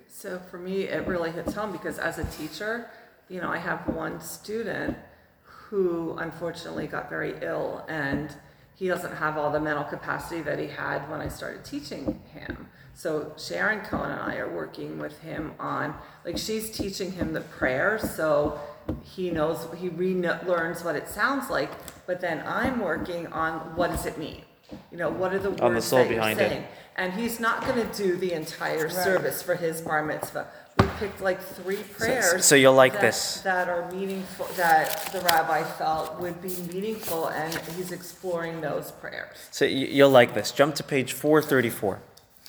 [0.09, 2.91] So for me, it really hits home because as a teacher,
[3.29, 4.97] you know, I have one student
[5.45, 8.35] who unfortunately got very ill and
[8.75, 12.67] he doesn't have all the mental capacity that he had when I started teaching him.
[12.95, 17.41] So Sharon Cohen and I are working with him on, like, she's teaching him the
[17.41, 18.61] prayer so
[19.03, 21.71] he knows, he relearns what it sounds like,
[22.07, 24.43] but then I'm working on what does it mean?
[24.91, 26.49] You know, what are the the words soul that you're behind it.
[26.49, 26.65] saying?
[26.97, 30.47] And he's not going to do the entire service for his bar mitzvah.
[30.79, 32.45] We picked like three prayers.
[32.45, 33.41] so you'll like that- this.
[33.43, 39.37] That are meaningful, that the rabbi felt would be meaningful, and he's exploring those prayers.
[39.51, 40.53] So y- you'll like this.
[40.53, 42.01] Jump to page 434,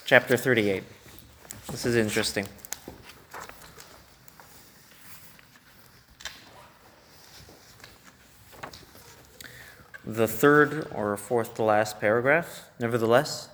[0.05, 0.83] chapter 38.
[1.71, 2.47] This is interesting.
[10.05, 13.49] The third or fourth to last paragraph, nevertheless,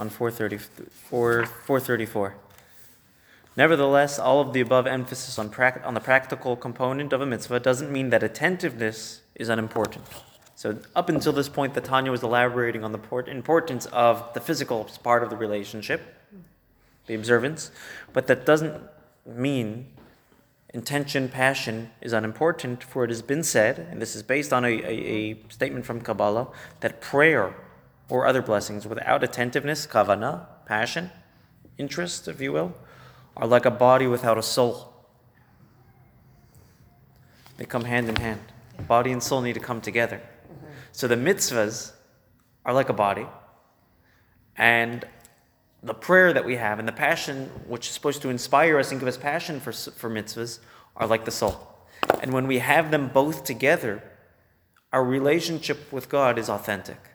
[0.00, 0.58] on 430,
[0.90, 2.34] 4, 434.
[3.56, 7.60] Nevertheless, all of the above emphasis on, prac- on the practical component of a mitzvah
[7.60, 10.04] doesn't mean that attentiveness is unimportant.
[10.64, 14.40] So, up until this point, the Tanya was elaborating on the port- importance of the
[14.40, 16.00] physical part of the relationship,
[17.06, 17.70] the observance,
[18.14, 18.72] but that doesn't
[19.26, 19.88] mean
[20.72, 24.68] intention, passion is unimportant, for it has been said, and this is based on a,
[24.68, 26.48] a, a statement from Kabbalah,
[26.80, 27.54] that prayer
[28.08, 31.10] or other blessings without attentiveness, kavana, passion,
[31.76, 32.72] interest, if you will,
[33.36, 34.94] are like a body without a soul.
[37.58, 38.40] They come hand in hand.
[38.88, 40.22] Body and soul need to come together.
[40.94, 41.90] So the mitzvahs
[42.64, 43.26] are like a body,
[44.56, 45.04] and
[45.82, 49.00] the prayer that we have and the passion, which is supposed to inspire us and
[49.00, 50.60] give us passion for, for mitzvahs,
[50.96, 51.66] are like the soul.
[52.22, 54.04] And when we have them both together,
[54.92, 57.10] our relationship with God is authentic.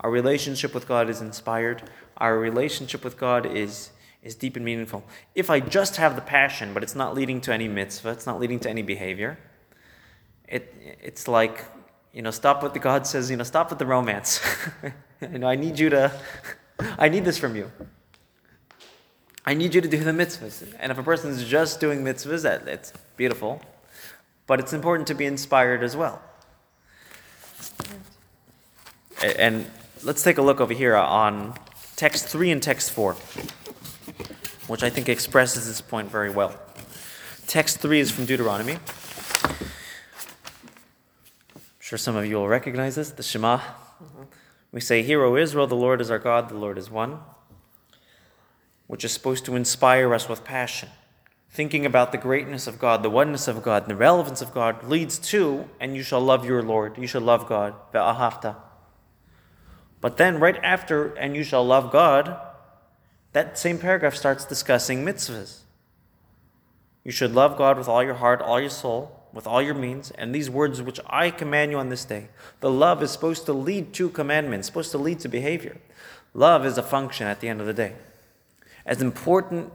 [0.00, 1.82] Our relationship with God is inspired.
[2.18, 3.88] Our relationship with God is,
[4.22, 5.02] is deep and meaningful.
[5.34, 8.38] If I just have the passion, but it's not leading to any mitzvah, it's not
[8.38, 9.38] leading to any behavior,
[10.46, 11.64] it, it's like,
[12.16, 14.40] you know, stop with the God says, you know, stop with the romance.
[15.20, 16.10] you know, I need you to,
[16.98, 17.70] I need this from you.
[19.44, 20.74] I need you to do the mitzvahs.
[20.80, 23.60] And if a person is just doing mitzvahs, that it's beautiful,
[24.46, 26.22] but it's important to be inspired as well.
[29.38, 29.70] And
[30.02, 31.52] let's take a look over here on
[31.96, 33.12] text 3 and text 4,
[34.68, 36.58] which I think expresses this point very well.
[37.46, 38.78] Text 3 is from Deuteronomy.
[41.86, 43.58] I'm sure some of you will recognize this, the Shema.
[43.58, 44.22] Mm-hmm.
[44.72, 47.20] We say, Hear, O Israel, the Lord is our God, the Lord is one,
[48.88, 50.88] which is supposed to inspire us with passion.
[51.48, 54.82] Thinking about the greatness of God, the oneness of God, and the relevance of God
[54.82, 58.56] leads to, and you shall love your Lord, you shall love God, ve'ahavta.
[60.00, 62.36] But then, right after, and you shall love God,
[63.32, 65.60] that same paragraph starts discussing mitzvahs.
[67.04, 70.10] You should love God with all your heart, all your soul, with all your means,
[70.12, 72.28] and these words which I command you on this day.
[72.60, 75.76] The love is supposed to lead to commandments, supposed to lead to behavior.
[76.32, 77.92] Love is a function at the end of the day.
[78.86, 79.72] As important,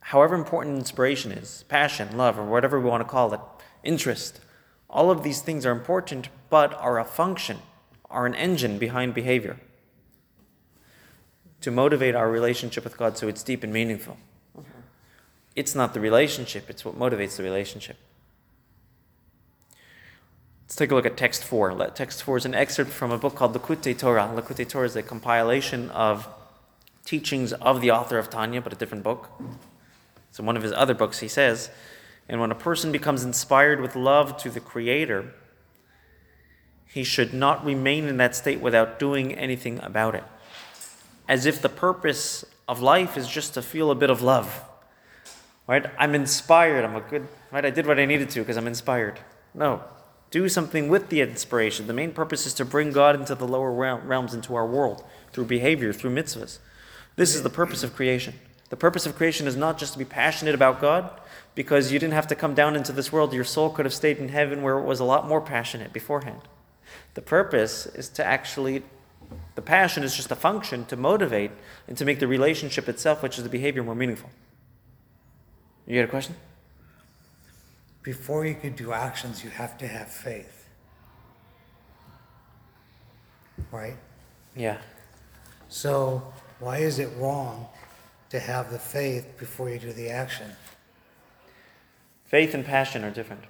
[0.00, 3.40] however important inspiration is, passion, love, or whatever we want to call it,
[3.84, 4.40] interest,
[4.88, 7.58] all of these things are important, but are a function,
[8.08, 9.58] are an engine behind behavior
[11.60, 14.16] to motivate our relationship with God so it's deep and meaningful.
[14.56, 14.80] Mm-hmm.
[15.54, 17.98] It's not the relationship, it's what motivates the relationship.
[20.70, 21.90] Let's take a look at text 4.
[21.96, 24.30] Text 4 is an excerpt from a book called Likutei Torah.
[24.32, 26.28] Likutei Torah is a compilation of
[27.04, 29.30] teachings of the author of Tanya, but a different book.
[30.30, 31.70] So, in one of his other books, he says,
[32.28, 35.34] And when a person becomes inspired with love to the Creator,
[36.86, 40.24] he should not remain in that state without doing anything about it.
[41.26, 44.62] As if the purpose of life is just to feel a bit of love.
[45.66, 45.86] Right?
[45.98, 46.84] I'm inspired.
[46.84, 47.64] I'm a good, right?
[47.64, 49.18] I did what I needed to because I'm inspired.
[49.52, 49.82] No.
[50.30, 51.86] Do something with the inspiration.
[51.86, 55.46] The main purpose is to bring God into the lower realms, into our world, through
[55.46, 56.58] behavior, through mitzvahs.
[57.16, 58.34] This is the purpose of creation.
[58.68, 61.10] The purpose of creation is not just to be passionate about God,
[61.56, 63.32] because you didn't have to come down into this world.
[63.32, 66.42] Your soul could have stayed in heaven where it was a lot more passionate beforehand.
[67.14, 68.84] The purpose is to actually,
[69.56, 71.50] the passion is just a function to motivate
[71.88, 74.30] and to make the relationship itself, which is the behavior, more meaningful.
[75.86, 76.36] You got a question?
[78.10, 80.68] Before you can do actions, you have to have faith.
[83.70, 83.96] Right?
[84.56, 84.78] Yeah.
[85.68, 86.20] So
[86.58, 87.68] why is it wrong
[88.30, 90.50] to have the faith before you do the action?
[92.24, 93.44] Faith and passion are different.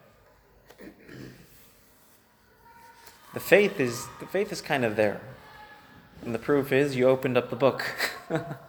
[3.33, 5.23] The faith is the faith is kind of there.
[6.23, 7.83] And the proof is you opened up the book.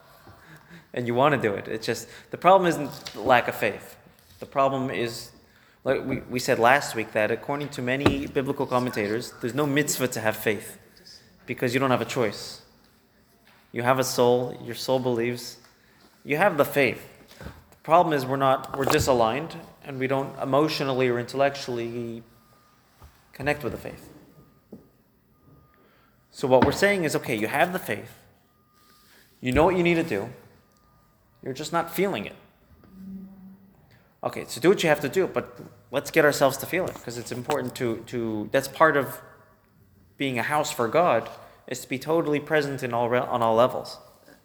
[0.93, 1.67] and you want to do it.
[1.67, 3.97] It's just the problem isn't lack of faith.
[4.39, 5.31] The problem is
[5.83, 10.07] like we, we said last week that according to many biblical commentators, there's no mitzvah
[10.09, 10.77] to have faith
[11.45, 12.61] because you don't have a choice.
[13.71, 15.57] You have a soul, your soul believes,
[16.23, 17.07] you have the faith.
[17.39, 22.21] The problem is we're not we're disaligned and we don't emotionally or intellectually
[23.33, 24.09] connect with the faith.
[26.29, 28.13] So what we're saying is okay, you have the faith.
[29.39, 30.29] You know what you need to do.
[31.41, 32.35] You're just not feeling it.
[34.23, 36.93] Okay, so do what you have to do, but let's get ourselves to feel it
[36.93, 39.19] because it's important to to that's part of
[40.17, 41.27] being a house for God
[41.67, 43.97] is to be totally present in all on all levels.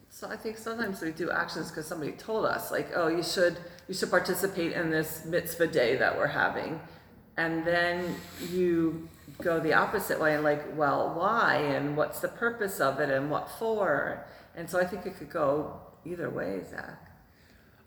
[0.09, 3.59] So I think sometimes we do actions because somebody told us, like, oh, you should
[3.87, 6.81] you should participate in this mitzvah day that we're having,
[7.37, 8.17] and then
[8.51, 9.09] you
[9.43, 13.31] go the opposite way and like, well, why and what's the purpose of it and
[13.31, 14.25] what for?
[14.57, 17.06] And so I think it could go either way, Zach.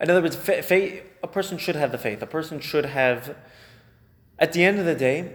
[0.01, 2.21] In other words, faith, a person should have the faith.
[2.21, 3.35] A person should have,
[4.37, 5.33] at the end of the day,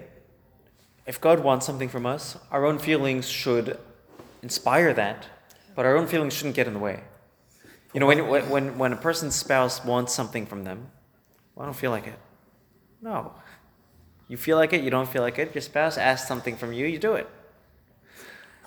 [1.07, 3.79] if God wants something from us, our own feelings should
[4.43, 5.27] inspire that,
[5.75, 7.05] but our own feelings shouldn't get in the way.
[7.93, 10.91] You know, when, when, when a person's spouse wants something from them,
[11.55, 12.19] well, I don't feel like it.
[13.03, 13.33] No.
[14.29, 15.55] You feel like it, you don't feel like it.
[15.55, 17.29] Your spouse asks something from you, you do it.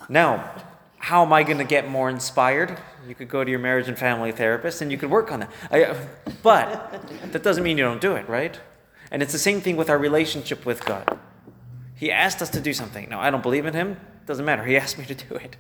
[0.07, 0.51] Now,
[0.97, 2.77] how am I going to get more inspired?
[3.07, 5.51] You could go to your marriage and family therapist and you could work on that.
[5.71, 5.95] I,
[6.43, 8.59] but that doesn't mean you don't do it, right?
[9.11, 11.17] And it's the same thing with our relationship with God.
[11.95, 13.09] He asked us to do something.
[13.09, 13.97] Now, I don't believe in him.
[14.25, 14.65] Doesn't matter.
[14.65, 15.55] He asked me to do it.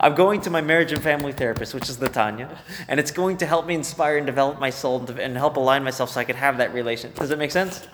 [0.00, 2.58] I'm going to my marriage and family therapist, which is the Tanya,
[2.88, 6.10] and it's going to help me inspire and develop my soul and, help align myself
[6.10, 7.12] so I can have that relation.
[7.14, 7.86] Does that make sense?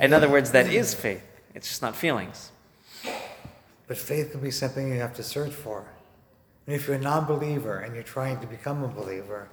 [0.00, 1.22] In other words, that is faith.
[1.54, 2.50] It's just not feelings.
[3.86, 5.86] But faith can be something you have to search for.
[6.66, 9.48] And if you're a non believer and you're trying to become a believer,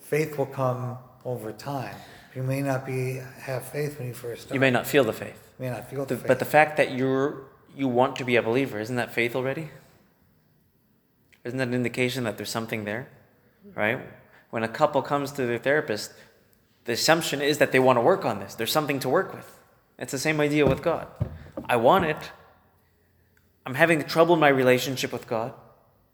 [0.00, 1.94] faith will come over time.
[2.34, 4.54] You may not be have faith when you first start.
[4.54, 5.52] You may not feel the faith.
[5.58, 6.28] You may not feel the, The, faith.
[6.28, 7.42] but the fact that you're
[7.76, 9.70] you want to be a believer, isn't that faith already?
[11.44, 13.08] Isn't that an indication that there's something there?
[13.74, 14.00] Right?
[14.50, 16.12] When a couple comes to their therapist,
[16.84, 18.54] the assumption is that they want to work on this.
[18.54, 19.58] There's something to work with.
[19.98, 21.06] It's the same idea with God.
[21.68, 22.30] I want it.
[23.66, 25.52] I'm having trouble in my relationship with God.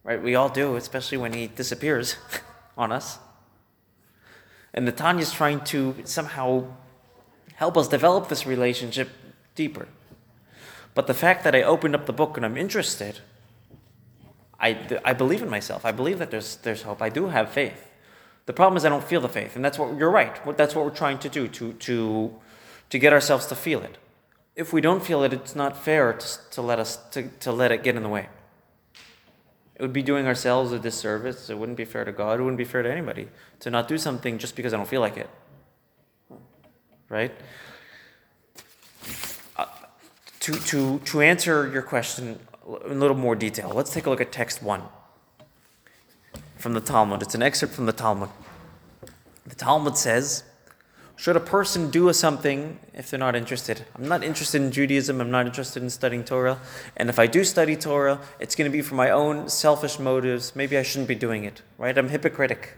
[0.03, 0.22] Right?
[0.22, 2.16] We all do, especially when He disappears
[2.76, 3.18] on us.
[4.72, 6.64] And the Tanya's trying to somehow
[7.55, 9.11] help us develop this relationship
[9.55, 9.88] deeper.
[10.94, 13.20] But the fact that I opened up the book and I'm interested,
[14.59, 15.84] I, I believe in myself.
[15.84, 17.03] I believe that there's, there's hope.
[17.03, 17.90] I do have faith.
[18.46, 20.34] The problem is I don't feel the faith, and that's what you're right.
[20.57, 22.34] That's what we're trying to do to to
[22.88, 23.96] to get ourselves to feel it.
[24.61, 27.73] If we don't feel it, it's not fair to, to let us to, to let
[27.73, 28.29] it get in the way.
[29.75, 31.49] It would be doing ourselves a disservice.
[31.49, 32.39] It wouldn't be fair to God.
[32.39, 33.29] It wouldn't be fair to anybody
[33.61, 35.31] to not do something just because I don't feel like it.
[37.09, 37.33] Right?
[39.57, 39.65] Uh,
[40.41, 42.39] to, to, to answer your question
[42.85, 44.83] in a little more detail, let's take a look at text one
[46.57, 47.23] from the Talmud.
[47.23, 48.29] It's an excerpt from the Talmud.
[49.47, 50.45] The Talmud says,
[51.21, 53.85] Should a person do something if they're not interested?
[53.95, 56.59] I'm not interested in Judaism, I'm not interested in studying Torah,
[56.97, 60.57] and if I do study Torah, it's going to be for my own selfish motives.
[60.57, 61.99] Maybe I shouldn't be doing it, right?
[61.99, 62.75] I'm hypocritic.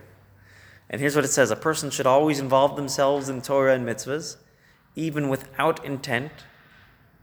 [0.91, 4.39] And here's what it says A person should always involve themselves in Torah and mitzvahs,
[4.97, 6.33] even without intent,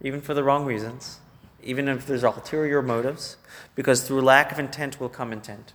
[0.01, 1.19] even for the wrong reasons,
[1.61, 3.35] even if there's ulterior motives,
[3.75, 5.73] because through lack of intent will come intent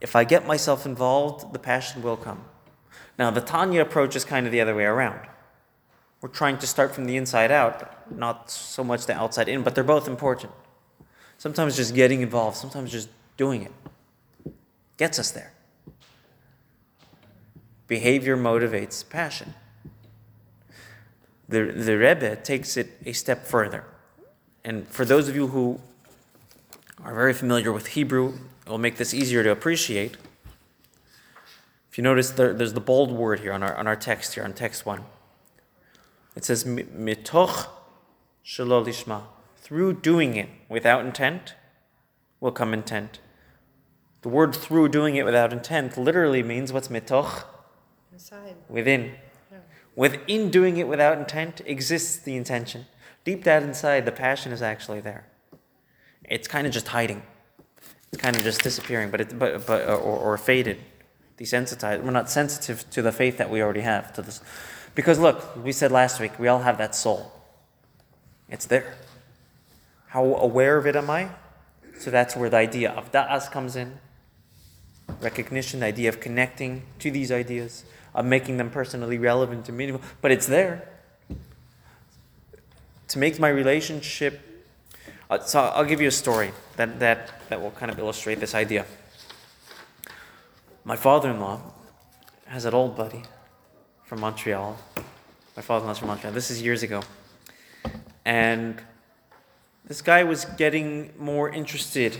[0.00, 2.44] if I get myself involved, the passion will come.
[3.18, 5.20] Now, the Tanya approach is kind of the other way around.
[6.20, 9.74] We're trying to start from the inside out, not so much the outside in, but
[9.74, 10.52] they're both important.
[11.38, 13.72] Sometimes just getting involved, sometimes just doing it
[14.96, 15.52] gets us there.
[17.86, 19.54] Behavior motivates passion.
[21.48, 23.84] The, the Rebbe takes it a step further.
[24.64, 25.80] And for those of you who
[27.04, 28.34] are very familiar with Hebrew,
[28.66, 30.16] it will make this easier to appreciate.
[31.96, 34.44] If you notice, there, there's the bold word here on our, on our text here,
[34.44, 35.06] on text one.
[36.36, 37.68] It says, mitoch
[38.44, 39.22] shelo lishma.
[39.56, 41.54] Through doing it without intent
[42.38, 43.20] will come intent.
[44.20, 47.44] The word through doing it without intent literally means what's mitoch?
[48.12, 48.56] Inside.
[48.68, 49.14] Within.
[49.94, 52.84] Within doing it without intent exists the intention.
[53.24, 55.28] Deep down inside, the passion is actually there.
[56.24, 57.22] It's kind of just hiding.
[58.12, 60.76] It's kind of just disappearing, but it, but but or, or faded,
[61.38, 62.02] desensitized.
[62.02, 64.40] We're not sensitive to the faith that we already have to this,
[64.94, 67.32] because look, we said last week we all have that soul.
[68.48, 68.94] It's there.
[70.08, 71.30] How aware of it am I?
[71.98, 73.98] So that's where the idea of da'as comes in.
[75.20, 77.84] Recognition, the idea of connecting to these ideas,
[78.14, 80.06] of making them personally relevant and meaningful.
[80.20, 80.88] But it's there.
[83.08, 84.40] To make my relationship
[85.28, 88.54] uh, so I'll give you a story that, that, that will kind of illustrate this
[88.54, 88.86] idea.
[90.86, 91.60] My father in law
[92.46, 93.22] has an old buddy
[94.04, 94.78] from Montreal.
[95.56, 96.32] My father in law's from Montreal.
[96.32, 97.02] This is years ago.
[98.24, 98.80] And
[99.84, 102.18] this guy was getting more interested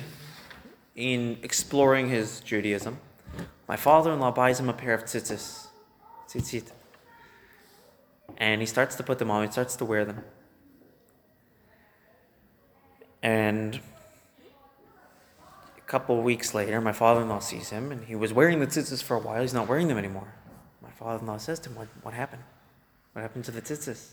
[0.96, 2.98] in exploring his Judaism.
[3.68, 5.68] My father in law buys him a pair of tzitzis,
[6.28, 6.72] tzitzit.
[8.36, 10.24] And he starts to put them on, he starts to wear them.
[13.22, 13.80] And
[15.86, 19.02] couple weeks later, my father in law sees him, and he was wearing the tzitzis
[19.02, 19.40] for a while.
[19.40, 20.34] He's not wearing them anymore.
[20.82, 22.42] My father in law says to him, what, what happened?
[23.12, 24.10] What happened to the tzitzis?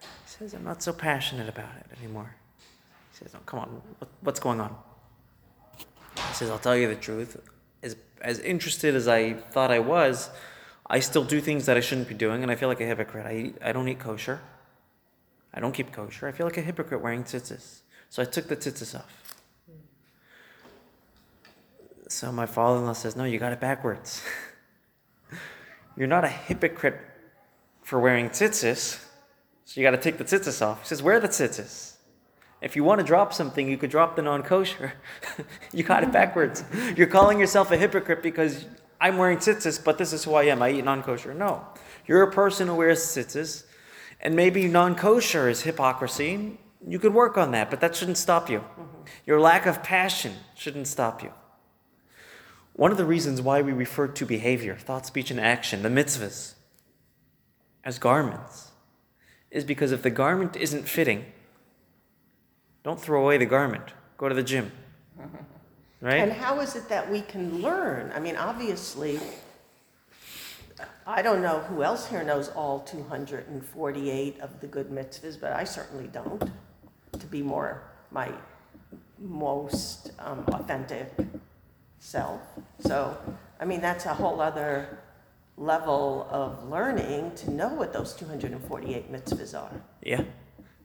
[0.00, 2.34] He says, I'm not so passionate about it anymore.
[3.12, 4.74] He says, oh, come on, what, what's going on?
[5.76, 7.38] He says, I'll tell you the truth.
[7.82, 10.30] As, as interested as I thought I was,
[10.86, 13.26] I still do things that I shouldn't be doing, and I feel like a hypocrite.
[13.26, 14.40] I, I don't eat kosher.
[15.52, 16.26] I don't keep kosher.
[16.28, 17.80] I feel like a hypocrite wearing tzitzis.
[18.08, 19.17] So I took the tzitzis off.
[22.08, 24.22] So my father in law says, No, you got it backwards.
[25.96, 26.98] You're not a hypocrite
[27.82, 29.04] for wearing tzitzis,
[29.64, 30.82] so you got to take the tzitzis off.
[30.82, 31.96] He says, Wear the tzitzis.
[32.60, 34.94] If you want to drop something, you could drop the non kosher.
[35.72, 36.64] you got it backwards.
[36.96, 38.64] You're calling yourself a hypocrite because
[39.00, 40.62] I'm wearing tzitzis, but this is who I am.
[40.62, 41.34] I eat non kosher.
[41.34, 41.66] No.
[42.06, 43.64] You're a person who wears tzitzis,
[44.20, 48.48] and maybe non kosher is hypocrisy, you could work on that, but that shouldn't stop
[48.48, 48.60] you.
[48.60, 49.02] Mm-hmm.
[49.26, 51.32] Your lack of passion shouldn't stop you.
[52.78, 56.54] One of the reasons why we refer to behavior, thought, speech, and action, the mitzvahs,
[57.82, 58.70] as garments,
[59.50, 61.24] is because if the garment isn't fitting,
[62.84, 63.94] don't throw away the garment.
[64.16, 64.70] Go to the gym.
[66.00, 66.18] Right?
[66.18, 68.12] And how is it that we can learn?
[68.14, 69.18] I mean, obviously,
[71.04, 75.64] I don't know who else here knows all 248 of the good mitzvahs, but I
[75.64, 76.52] certainly don't
[77.18, 78.30] to be more my
[79.18, 81.12] most um, authentic
[81.98, 82.40] self.
[82.80, 83.16] So,
[83.60, 84.98] I mean, that's a whole other
[85.56, 89.82] level of learning to know what those 248 mitzvahs are.
[90.02, 90.22] Yeah,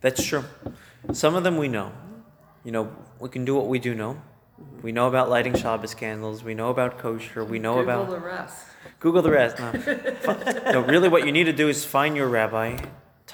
[0.02, 0.44] that's true.
[1.12, 1.92] Some of them we know.
[2.64, 4.22] You know, we can do what we do know.
[4.82, 6.44] We know about lighting Shabbos candles.
[6.44, 7.44] We know about kosher.
[7.44, 8.66] We know Google about Google the rest.
[9.00, 9.60] Google the rest.
[9.60, 10.72] No.
[10.74, 12.78] No, really, what you need to do is find your rabbi,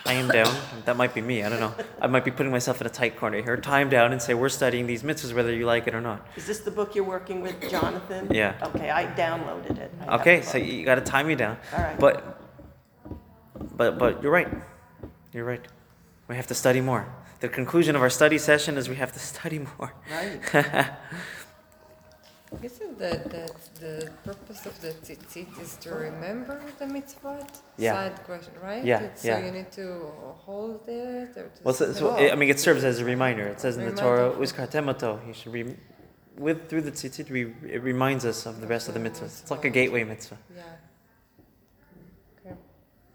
[0.03, 0.55] tie him down.
[0.85, 1.43] That might be me.
[1.43, 1.73] I don't know.
[2.01, 3.57] I might be putting myself in a tight corner here.
[3.57, 6.25] Tie him down and say, "We're studying these mitzvahs, whether you like it or not."
[6.35, 8.27] Is this the book you're working with, Jonathan?
[8.31, 8.55] Yeah.
[8.61, 9.91] Okay, I downloaded it.
[10.07, 11.57] I Okay, so you got to tie me down.
[11.73, 11.99] All right.
[11.99, 12.41] But,
[13.75, 14.49] but, but you're right.
[15.33, 15.65] You're right.
[16.27, 17.07] We have to study more.
[17.39, 19.93] The conclusion of our study session is we have to study more.
[20.11, 20.41] Right.
[22.63, 27.47] Isn't that, that the purpose of the tzitzit is to remember the mitzvot?
[27.77, 27.93] Yeah.
[27.93, 28.83] Side question, right?
[28.83, 29.39] Yeah, It's- yeah.
[29.39, 30.11] So you need to
[30.45, 33.45] hold it or to Well, so, so, say- I mean, it serves as a reminder.
[33.47, 34.31] It says in the Reminder.
[34.33, 35.77] Torah, "Uzkartemoto." You should re-
[36.37, 37.41] with through the tzitzit, we,
[37.75, 39.41] it reminds us of the rest of the mitzvahs.
[39.41, 40.37] It's like a gateway mitzvah.
[40.55, 40.63] Yeah.
[42.45, 42.55] Okay.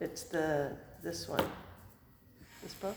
[0.01, 1.45] It's the, this one.
[2.63, 2.97] This book?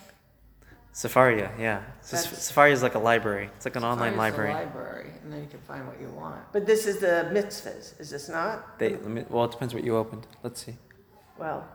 [0.93, 1.81] Sefaria, yeah.
[2.01, 3.49] So That's- Sefaria is like a library.
[3.55, 4.53] It's like an online Find the library.
[4.53, 6.41] library, and then you can find what you want.
[6.51, 8.79] But this is the mitzvahs, is this not?
[8.79, 10.25] They, let me, well, it depends what you opened.
[10.43, 10.75] Let's see.
[11.37, 11.67] Well,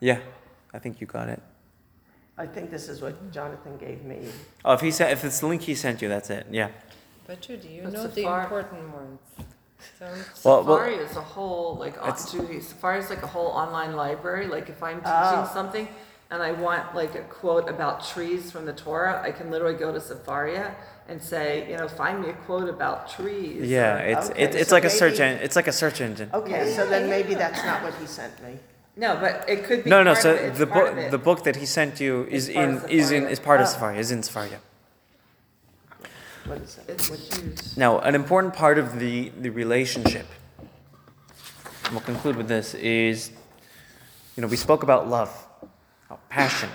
[0.00, 0.18] Yeah,
[0.74, 1.40] I think you got it.
[2.36, 4.28] I think this is what Jonathan gave me.
[4.64, 6.46] Oh, if he sent, if it's the link he sent you, that's it.
[6.50, 6.68] Yeah.
[7.26, 9.20] But do you But know the Safari- important ones.
[10.00, 10.10] Don't
[10.44, 12.60] Well, well- Safari is a whole like on- It's- Judy.
[12.60, 14.48] Safari is like a whole online library.
[14.48, 15.50] Like if I'm teaching Oh.
[15.54, 15.88] something
[16.30, 19.92] and I want like a quote about trees from the Torah, I can literally go
[19.92, 20.74] to Sefaria
[21.08, 23.68] and say, you know, find me a quote about trees.
[23.68, 25.44] Yeah, it's Okay, it, it's so like a search maybe- engine.
[25.44, 26.30] It's like a search engine.
[26.34, 28.58] Okay, so then maybe that's not what he sent me.
[28.96, 29.90] No, but it could be.
[29.90, 30.12] No, no.
[30.14, 30.44] part So of it.
[30.46, 31.10] It's the part book, it.
[31.10, 33.32] the book that he sent you is part in of is in Safari.
[33.32, 33.70] is part of Oh.
[33.70, 33.98] Safari.
[33.98, 34.50] Is in Safari.
[36.46, 36.84] What is it?
[36.88, 37.76] It's huge.
[37.76, 40.26] Now, an important part of the the relationship.
[41.84, 43.30] And we'll conclude with this is,
[44.36, 45.45] you know, we spoke about love, about
[46.28, 46.70] passion,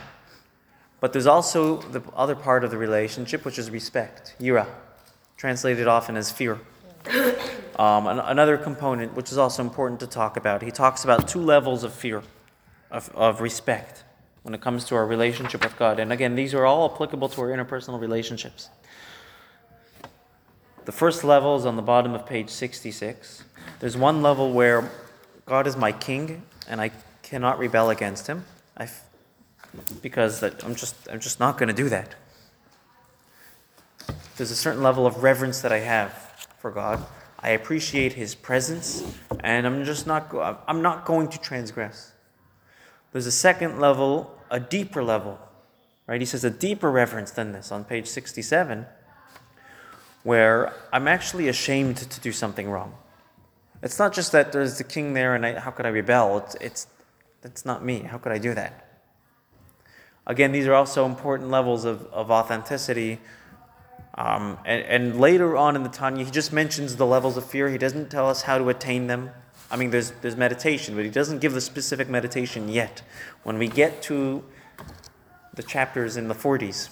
[0.99, 4.67] but there's also the other part of the relationship, which is respect, yira,
[5.37, 6.59] translated often as fear.
[7.79, 11.39] Um, an- another component, which is also important to talk about, he talks about two
[11.39, 12.21] levels of fear,
[12.91, 14.03] of, of respect,
[14.43, 15.99] when it comes to our relationship with God.
[15.99, 18.69] And again, these are all applicable to our interpersonal relationships.
[20.85, 23.43] The first level is on the bottom of page 66.
[23.79, 24.91] There's one level where
[25.45, 28.45] God is my king and I cannot rebel against him.
[28.77, 28.89] I
[30.01, 32.15] because that I'm just I'm just not going to do that.
[34.37, 37.05] There's a certain level of reverence that I have for God.
[37.39, 39.03] I appreciate his presence
[39.41, 40.33] and I'm just not
[40.67, 42.11] I'm not going to transgress.
[43.11, 45.39] There's a second level, a deeper level.
[46.07, 46.19] Right?
[46.19, 48.85] He says a deeper reverence than this on page 67
[50.23, 52.93] where I'm actually ashamed to do something wrong.
[53.81, 56.37] It's not just that there's the king there and I, how could I rebel?
[56.39, 56.87] It's, it's,
[57.41, 58.01] that's not me.
[58.01, 58.90] How could I do that?
[60.27, 63.19] Again, these are also important levels of, of authenticity.
[64.15, 67.69] Um, and, and later on in the Tanya, he just mentions the levels of fear.
[67.69, 69.31] He doesn't tell us how to attain them.
[69.71, 73.01] I mean, there's, there's meditation, but he doesn't give the specific meditation yet.
[73.43, 74.43] When we get to
[75.53, 76.89] the chapters in the 40s,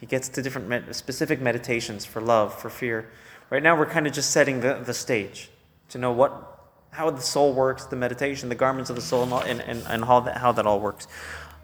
[0.00, 3.08] he gets to different med- specific meditations for love, for fear.
[3.50, 5.50] Right now, we're kind of just setting the, the stage
[5.90, 6.58] to know what,
[6.90, 10.18] how the soul works, the meditation, the garments of the soul, and, and, and, how,
[10.20, 11.06] that, how that all works.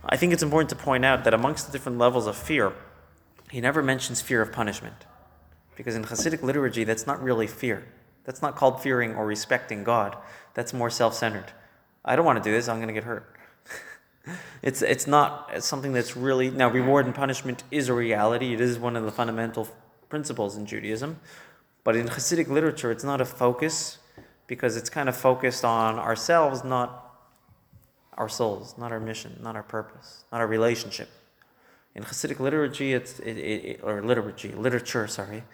[0.04, 2.72] I think it's important to point out that amongst the different levels of fear,
[3.50, 5.06] he never mentions fear of punishment.
[5.76, 7.86] Because in Hasidic liturgy, that's not really fear.
[8.24, 10.16] That's not called fearing or respecting God.
[10.54, 11.52] That's more self centered.
[12.04, 13.34] I don't want to do this, I'm going to get hurt.
[14.60, 16.50] It's, it's not something that's really.
[16.50, 18.52] Now, reward and punishment is a reality.
[18.52, 19.68] It is one of the fundamental
[20.10, 21.18] principles in Judaism.
[21.82, 23.96] But in Hasidic literature, it's not a focus
[24.46, 27.07] because it's kind of focused on ourselves, not
[28.18, 31.08] our souls, not our mission, not our purpose, not our relationship.
[31.94, 35.44] In Hasidic liturgy, it's, it, it, or liturgy, literature, sorry,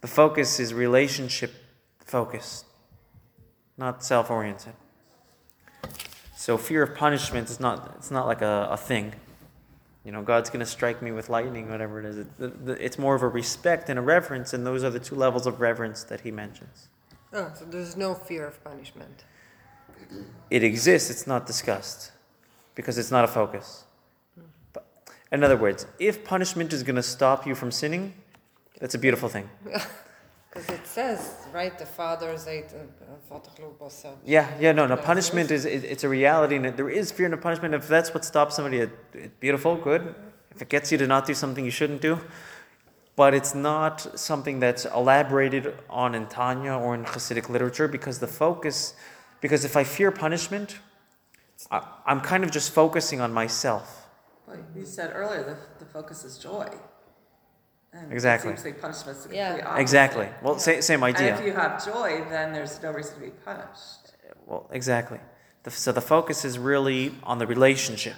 [0.00, 1.52] the focus is relationship
[2.04, 2.66] focused,
[3.76, 4.74] not self oriented.
[6.36, 9.14] So fear of punishment is not it's not like a, a thing.
[10.04, 12.18] You know, God's going to strike me with lightning, whatever it is.
[12.18, 14.98] It, the, the, it's more of a respect and a reverence, and those are the
[14.98, 16.88] two levels of reverence that he mentions.
[17.32, 19.24] Oh, so there's no fear of punishment.
[20.50, 22.12] It exists, it's not discussed,
[22.74, 23.84] because it's not a focus.
[24.72, 24.86] But,
[25.30, 28.14] in other words, if punishment is going to stop you from sinning,
[28.78, 29.48] that's a beautiful thing.
[30.52, 33.38] Because it says, right, the fathers ate uh, uh,
[34.26, 34.98] Yeah, yeah, no, no.
[34.98, 37.72] Punishment is it, it's a reality, and there is fear in the punishment.
[37.72, 40.14] If that's what stops somebody, it, it, beautiful, good.
[40.54, 42.20] If it gets you to not do something you shouldn't do,
[43.16, 48.26] but it's not something that's elaborated on in Tanya or in Hasidic literature because the
[48.26, 48.92] focus
[49.42, 50.78] Because if I fear punishment,
[51.70, 54.08] I, I'm kind of just focusing on myself.
[54.48, 56.68] Like you said earlier, the, the focus is joy.
[57.92, 58.52] And Exactly.
[58.52, 59.58] It seems like punishment's the Yeah.
[59.58, 59.80] complete.
[59.82, 60.28] Exactly.
[60.42, 61.32] Well, sa- same idea.
[61.32, 64.12] And if you have joy, then there's no reason to be punished.
[64.46, 65.18] Well, exactly.
[65.64, 68.14] The, so the focus is really on the relationship.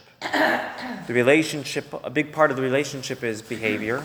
[1.07, 4.03] The relationship, a big part of the relationship is behavior,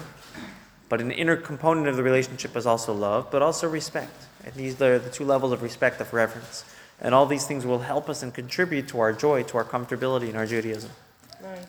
[0.89, 4.25] but an inner component of the relationship is also love, but also respect.
[4.45, 6.65] And these are the two levels of respect, of reverence.
[7.01, 10.29] And all these things will help us and contribute to our joy, to our comfortability
[10.29, 10.91] in our Judaism.
[11.41, 11.65] Right.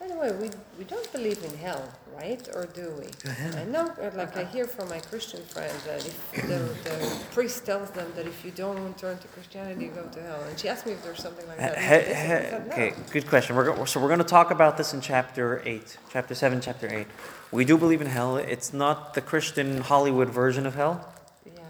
[0.00, 2.46] By the way, we, we don't believe in hell, right?
[2.54, 3.04] Or do we?
[3.22, 3.54] Go ahead.
[3.56, 6.58] I know, uh, like I hear from my Christian friends that if the,
[6.88, 10.42] the priest tells them that if you don't turn to Christianity, you go to hell.
[10.48, 11.78] And she asked me if there's something like that.
[11.78, 12.72] He- he- said, no.
[12.72, 13.56] Okay, good question.
[13.56, 16.88] We're go- so we're going to talk about this in chapter 8, chapter 7, chapter
[16.92, 17.06] 8.
[17.50, 18.36] We do believe in hell.
[18.36, 21.06] It's not the Christian Hollywood version of hell.
[21.46, 21.60] Yeah.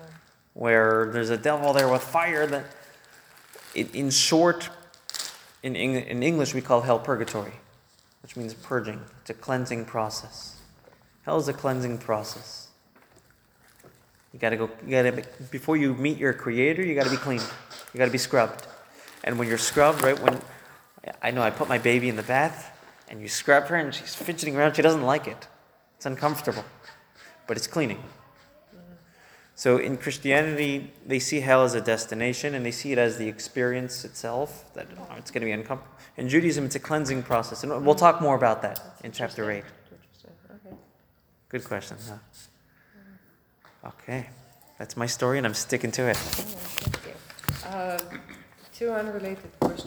[0.54, 2.64] where there's a devil there with fire that
[3.74, 4.70] in, short
[5.62, 7.54] in, Eng, in english we call hell purgatory
[8.24, 9.02] which means purging.
[9.20, 10.56] It's a cleansing process.
[11.26, 12.68] Hell is a cleansing process.
[14.32, 17.10] You got to go you got to before you meet your creator you got to
[17.10, 17.40] be clean.
[17.92, 18.66] You got to be scrubbed.
[19.24, 20.40] And when you're scrubbed right when
[21.20, 22.70] i know i put my baby in the bath
[23.10, 24.74] and you scrub her and she's fidgeting around.
[24.74, 25.46] She doesn't like it.
[25.96, 26.64] It's uncomfortable
[27.46, 28.02] but it's cleaning
[29.56, 33.28] so in Christianity, they see hell as a destination and they see it as the
[33.28, 35.94] experience itself, that oh, it's going to be uncomfortable.
[36.16, 37.62] In Judaism, it's a cleansing process.
[37.62, 39.56] And we'll talk more about that in chapter 8.
[39.56, 40.30] Interesting.
[40.50, 40.76] Okay.
[41.48, 43.88] Good question, huh?
[43.88, 44.28] Okay.
[44.78, 46.18] That's my story and I'm sticking to it.
[47.66, 47.96] Oh.
[48.12, 48.20] Um,
[48.72, 49.74] two unrelated questions.